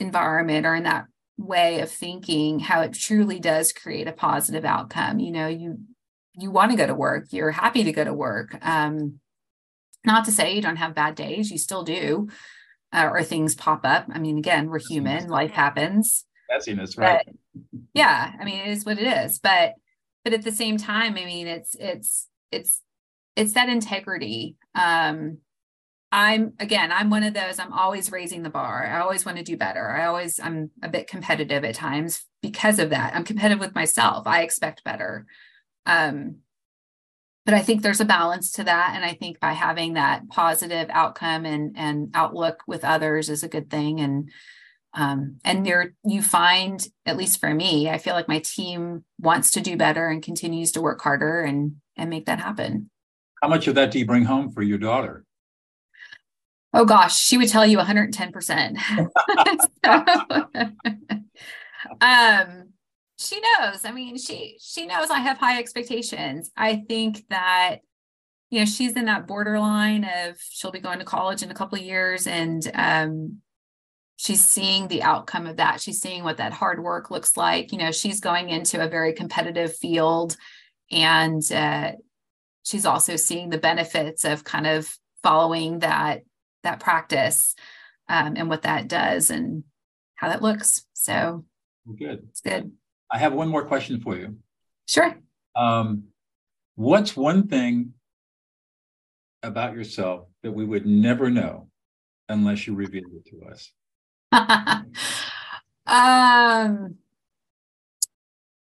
environment 0.00 0.66
or 0.66 0.74
in 0.74 0.84
that 0.84 1.06
way 1.38 1.80
of 1.80 1.90
thinking 1.90 2.58
how 2.58 2.80
it 2.82 2.92
truly 2.92 3.38
does 3.38 3.72
create 3.72 4.08
a 4.08 4.12
positive 4.12 4.64
outcome. 4.64 5.20
You 5.20 5.30
know 5.30 5.46
you 5.46 5.78
you 6.34 6.50
want 6.50 6.70
to 6.70 6.76
go 6.76 6.86
to 6.86 6.94
work 6.94 7.26
you're 7.30 7.50
happy 7.50 7.84
to 7.84 7.92
go 7.92 8.04
to 8.04 8.14
work 8.14 8.56
um 8.62 9.18
not 10.06 10.24
to 10.24 10.32
say 10.32 10.54
you 10.54 10.62
don't 10.62 10.76
have 10.76 10.94
bad 10.94 11.14
days 11.14 11.50
you 11.50 11.58
still 11.58 11.82
do 11.82 12.28
uh, 12.92 13.08
or 13.12 13.22
things 13.22 13.54
pop 13.54 13.80
up. 13.84 14.06
I 14.12 14.18
mean 14.18 14.38
again 14.38 14.68
we're 14.68 14.78
human 14.78 15.28
life 15.28 15.50
happens. 15.50 16.24
Messiness 16.50 16.98
right. 16.98 17.22
but, 17.24 17.34
yeah 17.94 18.32
i 18.40 18.44
mean 18.44 18.60
it 18.60 18.68
is 18.68 18.84
what 18.84 18.98
it 18.98 19.06
is. 19.06 19.38
But 19.38 19.74
but 20.24 20.32
at 20.32 20.42
the 20.42 20.52
same 20.52 20.76
time 20.76 21.14
i 21.16 21.24
mean 21.24 21.46
it's 21.46 21.74
it's 21.78 22.28
it's 22.50 22.82
it's 23.36 23.54
that 23.54 23.68
integrity 23.68 24.56
um 24.74 25.38
I'm 26.12 26.54
again, 26.58 26.90
I'm 26.90 27.10
one 27.10 27.22
of 27.22 27.34
those, 27.34 27.58
I'm 27.58 27.72
always 27.72 28.10
raising 28.10 28.42
the 28.42 28.50
bar. 28.50 28.86
I 28.86 29.00
always 29.00 29.24
want 29.24 29.38
to 29.38 29.44
do 29.44 29.56
better. 29.56 29.90
I 29.90 30.06
always, 30.06 30.40
I'm 30.40 30.70
a 30.82 30.88
bit 30.88 31.06
competitive 31.06 31.64
at 31.64 31.76
times 31.76 32.24
because 32.42 32.78
of 32.78 32.90
that. 32.90 33.14
I'm 33.14 33.24
competitive 33.24 33.60
with 33.60 33.74
myself. 33.74 34.26
I 34.26 34.42
expect 34.42 34.82
better. 34.82 35.26
Um, 35.86 36.38
but 37.46 37.54
I 37.54 37.62
think 37.62 37.82
there's 37.82 38.00
a 38.00 38.04
balance 38.04 38.52
to 38.52 38.64
that. 38.64 38.92
And 38.94 39.04
I 39.04 39.14
think 39.14 39.40
by 39.40 39.52
having 39.52 39.94
that 39.94 40.28
positive 40.28 40.88
outcome 40.90 41.46
and 41.46 41.76
and 41.76 42.10
outlook 42.14 42.62
with 42.66 42.84
others 42.84 43.28
is 43.28 43.42
a 43.42 43.48
good 43.48 43.70
thing. 43.70 44.00
And 44.00 44.30
um, 44.92 45.38
and 45.44 45.64
there 45.64 45.94
you 46.04 46.20
find, 46.20 46.84
at 47.06 47.16
least 47.16 47.38
for 47.38 47.54
me, 47.54 47.88
I 47.88 47.98
feel 47.98 48.14
like 48.14 48.28
my 48.28 48.40
team 48.40 49.04
wants 49.20 49.52
to 49.52 49.60
do 49.60 49.76
better 49.76 50.08
and 50.08 50.22
continues 50.22 50.72
to 50.72 50.82
work 50.82 51.00
harder 51.00 51.42
and 51.42 51.76
and 51.96 52.10
make 52.10 52.26
that 52.26 52.40
happen. 52.40 52.90
How 53.42 53.48
much 53.48 53.66
of 53.68 53.74
that 53.76 53.90
do 53.90 53.98
you 53.98 54.06
bring 54.06 54.24
home 54.24 54.50
for 54.50 54.62
your 54.62 54.78
daughter? 54.78 55.24
Oh 56.72 56.84
gosh, 56.84 57.18
she 57.18 57.36
would 57.36 57.48
tell 57.48 57.66
you 57.66 57.78
110%. 57.78 58.78
so, 59.84 61.16
um 62.00 62.66
she 63.18 63.38
knows. 63.40 63.84
I 63.84 63.92
mean, 63.92 64.16
she 64.16 64.56
she 64.60 64.86
knows 64.86 65.10
I 65.10 65.18
have 65.18 65.36
high 65.38 65.58
expectations. 65.58 66.50
I 66.56 66.84
think 66.88 67.24
that 67.28 67.78
you 68.50 68.60
know, 68.60 68.66
she's 68.66 68.96
in 68.96 69.04
that 69.04 69.26
borderline 69.26 70.04
of 70.04 70.36
she'll 70.40 70.72
be 70.72 70.80
going 70.80 70.98
to 70.98 71.04
college 71.04 71.42
in 71.42 71.50
a 71.50 71.54
couple 71.54 71.78
of 71.78 71.84
years 71.84 72.26
and 72.26 72.70
um 72.74 73.38
she's 74.16 74.44
seeing 74.44 74.88
the 74.88 75.02
outcome 75.02 75.46
of 75.46 75.56
that. 75.56 75.80
She's 75.80 76.00
seeing 76.00 76.24
what 76.24 76.36
that 76.38 76.52
hard 76.52 76.82
work 76.82 77.10
looks 77.10 77.36
like. 77.36 77.72
You 77.72 77.78
know, 77.78 77.90
she's 77.90 78.20
going 78.20 78.50
into 78.50 78.82
a 78.82 78.88
very 78.88 79.12
competitive 79.12 79.76
field 79.76 80.36
and 80.90 81.42
uh 81.52 81.92
she's 82.62 82.86
also 82.86 83.16
seeing 83.16 83.50
the 83.50 83.58
benefits 83.58 84.24
of 84.24 84.44
kind 84.44 84.66
of 84.66 84.96
following 85.22 85.80
that 85.80 86.22
that 86.62 86.80
practice 86.80 87.54
um, 88.08 88.34
and 88.36 88.48
what 88.48 88.62
that 88.62 88.88
does 88.88 89.30
and 89.30 89.64
how 90.14 90.28
that 90.28 90.42
looks. 90.42 90.84
So 90.92 91.44
good. 91.98 92.26
It's 92.30 92.40
good. 92.40 92.72
I 93.10 93.18
have 93.18 93.32
one 93.32 93.48
more 93.48 93.64
question 93.64 94.00
for 94.00 94.16
you. 94.16 94.36
Sure. 94.86 95.16
Um, 95.56 96.04
what's 96.76 97.16
one 97.16 97.48
thing 97.48 97.94
about 99.42 99.74
yourself 99.74 100.26
that 100.42 100.52
we 100.52 100.64
would 100.64 100.86
never 100.86 101.30
know 101.30 101.68
unless 102.28 102.66
you 102.66 102.74
revealed 102.74 103.12
it 103.14 103.26
to 103.30 103.48
us? 103.50 103.72
um, 105.86 106.96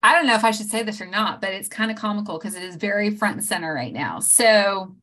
I 0.04 0.14
don't 0.14 0.26
know 0.26 0.34
if 0.34 0.44
I 0.44 0.50
should 0.50 0.70
say 0.70 0.82
this 0.82 1.00
or 1.00 1.06
not, 1.06 1.40
but 1.40 1.52
it's 1.52 1.68
kind 1.68 1.90
of 1.90 1.96
comical 1.96 2.38
because 2.38 2.54
it 2.54 2.62
is 2.62 2.76
very 2.76 3.10
front 3.10 3.36
and 3.36 3.44
center 3.44 3.72
right 3.74 3.92
now. 3.92 4.18
So 4.20 4.96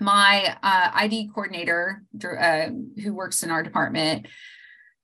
my 0.00 0.56
uh, 0.62 0.90
ID 0.94 1.30
coordinator, 1.34 2.02
uh, 2.24 2.68
who 3.02 3.14
works 3.14 3.42
in 3.42 3.50
our 3.50 3.62
department, 3.62 4.26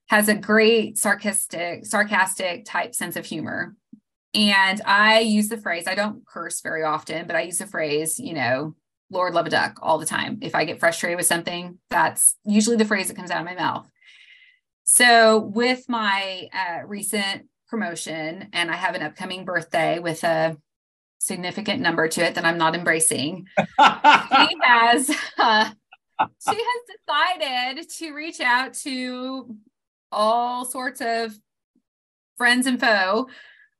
has 0.09 0.29
a 0.29 0.35
great 0.35 0.99
sarcastic, 0.99 1.85
sarcastic 1.85 2.65
type 2.65 2.95
sense 2.95 3.17
of 3.17 3.27
humor. 3.27 3.75
And 4.35 4.81
I 4.85 5.21
use 5.21 5.49
the 5.49 5.57
phrase, 5.57 5.87
I 5.87 5.95
don't 5.95 6.27
curse 6.27 6.61
very 6.61 6.83
often, 6.83 7.27
but 7.27 7.37
I 7.37 7.43
use 7.43 7.59
the 7.59 7.67
phrase, 7.67 8.19
you 8.19 8.35
know, 8.35 8.75
Lord 9.11 9.35
love 9.35 9.47
a 9.47 9.51
duck 9.51 9.79
all 9.83 9.99
the 9.99 10.07
time. 10.07 10.39
If 10.43 10.55
I 10.55 10.65
get 10.65 10.81
frustrated 10.81 11.17
with 11.17 11.27
something, 11.27 11.79
that's 11.91 12.37
usually 12.45 12.77
the 12.77 12.85
phrase 12.85 13.09
that 13.09 13.17
comes 13.17 13.31
out 13.31 13.41
of 13.41 13.47
my 13.47 13.55
mouth. 13.55 13.89
So, 14.85 15.39
with 15.39 15.89
my 15.89 16.49
uh, 16.53 16.87
recent 16.87 17.49
promotion, 17.69 18.49
and 18.53 18.71
I 18.71 18.75
have 18.75 18.95
an 18.95 19.03
upcoming 19.03 19.45
birthday 19.45 19.99
with 19.99 20.23
a 20.25 20.57
significant 21.19 21.81
number 21.81 22.09
to 22.09 22.25
it 22.25 22.35
that 22.35 22.45
I'm 22.45 22.59
not 22.59 22.75
embracing. 22.75 23.47
she 23.59 23.65
has 24.63 25.11
uh, 25.39 25.71
she 26.21 26.57
has 26.57 26.97
decided 26.97 27.89
to 27.91 28.13
reach 28.13 28.41
out 28.41 28.75
to 28.75 29.57
all 30.13 30.65
sorts 30.65 31.01
of 31.01 31.39
friends 32.37 32.67
and 32.67 32.81
foe 32.81 33.29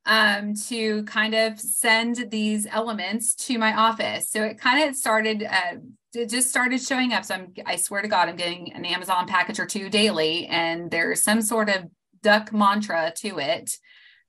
um, 0.07 0.55
to 0.55 1.03
kind 1.05 1.35
of 1.35 1.59
send 1.59 2.31
these 2.31 2.67
elements 2.71 3.35
to 3.35 3.59
my 3.59 3.75
office. 3.75 4.31
So 4.31 4.43
it 4.43 4.61
kind 4.61 4.89
of 4.89 4.97
started, 4.97 5.43
uh, 5.43 5.79
it 6.15 6.31
just 6.31 6.49
started 6.49 6.81
showing 6.81 7.13
up. 7.13 7.25
So 7.25 7.35
I'm, 7.35 7.53
I 7.67 7.77
swear 7.77 8.03
to 8.03 8.09
God, 8.09 8.29
I'm 8.29 8.37
getting 8.37 8.73
an 8.73 8.85
Amazon 8.85 9.27
package 9.27 9.59
or 9.59 9.67
two 9.67 9.91
daily, 9.91 10.47
and 10.47 10.91
there's 10.91 11.23
some 11.23 11.43
sort 11.43 11.69
of 11.69 11.85
duck 12.23 12.53
mantra 12.53 13.13
to 13.17 13.39
it 13.39 13.77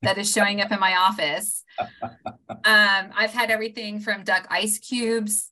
that 0.01 0.17
is 0.17 0.31
showing 0.31 0.61
up 0.61 0.71
in 0.71 0.79
my 0.79 0.95
office. 0.95 1.63
um, 1.79 3.11
I've 3.15 3.33
had 3.33 3.51
everything 3.51 3.99
from 3.99 4.23
duck 4.23 4.47
ice 4.49 4.79
cubes 4.79 5.51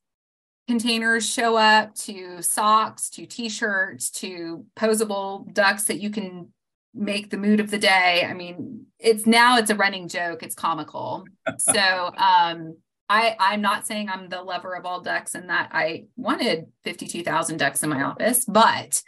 containers 0.67 1.27
show 1.31 1.55
up 1.55 1.93
to 1.93 2.41
socks 2.41 3.09
to 3.11 3.25
t-shirts 3.25 4.09
to 4.09 4.65
posable 4.75 5.51
ducks 5.53 5.85
that 5.85 5.99
you 5.99 6.09
can 6.09 6.51
make 6.93 7.29
the 7.29 7.37
mood 7.37 7.59
of 7.59 7.69
the 7.69 7.77
day. 7.77 8.25
I 8.27 8.33
mean, 8.33 8.85
it's 8.97 9.25
now 9.25 9.57
it's 9.57 9.69
a 9.69 9.75
running 9.75 10.07
joke. 10.07 10.41
It's 10.43 10.55
comical. 10.55 11.25
so 11.57 12.11
um 12.17 12.77
I 13.09 13.35
I'm 13.39 13.61
not 13.61 13.85
saying 13.85 14.09
I'm 14.09 14.29
the 14.29 14.41
lover 14.41 14.75
of 14.75 14.85
all 14.85 15.01
ducks 15.01 15.35
and 15.35 15.49
that 15.49 15.69
I 15.71 16.05
wanted 16.15 16.67
52,000 16.83 17.57
ducks 17.57 17.83
in 17.83 17.89
my 17.89 18.01
office, 18.01 18.45
but 18.45 19.01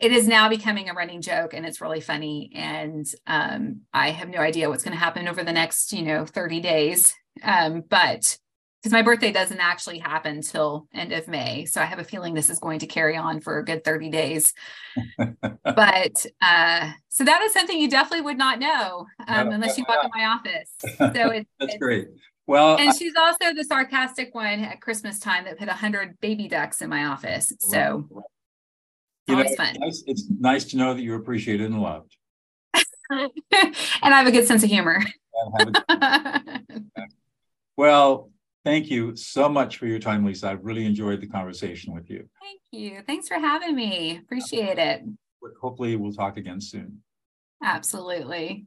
it 0.00 0.12
is 0.12 0.26
now 0.26 0.48
becoming 0.48 0.88
a 0.88 0.94
running 0.94 1.20
joke 1.20 1.52
and 1.52 1.66
it's 1.66 1.80
really 1.80 2.00
funny. 2.00 2.50
And 2.54 3.06
um, 3.26 3.82
I 3.92 4.10
have 4.10 4.28
no 4.28 4.38
idea 4.38 4.68
what's 4.68 4.82
going 4.82 4.96
to 4.96 4.98
happen 4.98 5.28
over 5.28 5.44
the 5.44 5.52
next, 5.52 5.92
you 5.92 6.02
know, 6.02 6.24
30 6.24 6.60
days. 6.60 7.14
Um, 7.42 7.84
but 7.88 8.38
because 8.80 8.92
my 8.92 9.02
birthday 9.02 9.30
doesn't 9.30 9.60
actually 9.60 9.98
happen 9.98 10.40
till 10.40 10.88
end 10.94 11.12
of 11.12 11.28
May. 11.28 11.66
So 11.66 11.82
I 11.82 11.84
have 11.84 11.98
a 11.98 12.04
feeling 12.04 12.32
this 12.32 12.48
is 12.48 12.58
going 12.58 12.78
to 12.78 12.86
carry 12.86 13.14
on 13.14 13.40
for 13.40 13.58
a 13.58 13.64
good 13.64 13.84
30 13.84 14.08
days. 14.08 14.54
but 15.64 16.26
uh, 16.40 16.90
so 17.10 17.24
that 17.24 17.42
is 17.42 17.52
something 17.52 17.78
you 17.78 17.90
definitely 17.90 18.24
would 18.24 18.38
not 18.38 18.58
know 18.58 19.04
um, 19.28 19.50
no, 19.50 19.54
unless 19.54 19.76
you 19.76 19.84
walk 19.86 20.02
in 20.02 20.10
my 20.14 20.26
office. 20.26 20.70
So 21.14 21.30
it, 21.30 21.46
that's 21.58 21.76
great. 21.76 22.08
Well, 22.46 22.78
and 22.78 22.94
she's 22.94 23.14
also 23.18 23.54
the 23.54 23.64
sarcastic 23.64 24.34
one 24.34 24.60
at 24.60 24.80
Christmas 24.80 25.18
time 25.18 25.44
that 25.44 25.58
put 25.58 25.68
a 25.68 25.72
hundred 25.72 26.18
baby 26.20 26.48
ducks 26.48 26.80
in 26.80 26.88
my 26.88 27.04
office. 27.04 27.52
So 27.60 28.08
you 29.26 29.34
always 29.34 29.50
know, 29.50 29.56
fun. 29.56 29.68
It's 29.70 29.78
nice, 29.78 30.02
it's 30.06 30.24
nice 30.38 30.64
to 30.66 30.76
know 30.76 30.94
that 30.94 31.02
you're 31.02 31.18
appreciated 31.18 31.70
and 31.70 31.80
loved. 31.80 32.16
and 33.10 33.30
I 34.02 34.18
have 34.18 34.26
a 34.26 34.32
good 34.32 34.46
sense 34.46 34.62
of 34.62 34.70
humor. 34.70 35.02
well, 37.76 38.30
Thank 38.64 38.90
you 38.90 39.16
so 39.16 39.48
much 39.48 39.78
for 39.78 39.86
your 39.86 39.98
time, 39.98 40.24
Lisa. 40.24 40.48
I 40.48 40.52
really 40.52 40.84
enjoyed 40.84 41.20
the 41.22 41.26
conversation 41.26 41.94
with 41.94 42.10
you. 42.10 42.28
Thank 42.40 42.60
you. 42.72 43.02
Thanks 43.06 43.26
for 43.26 43.38
having 43.38 43.74
me. 43.74 44.18
Appreciate 44.18 44.78
it. 44.78 45.02
Hopefully, 45.62 45.96
we'll 45.96 46.12
talk 46.12 46.36
again 46.36 46.60
soon. 46.60 47.00
Absolutely. 47.62 48.66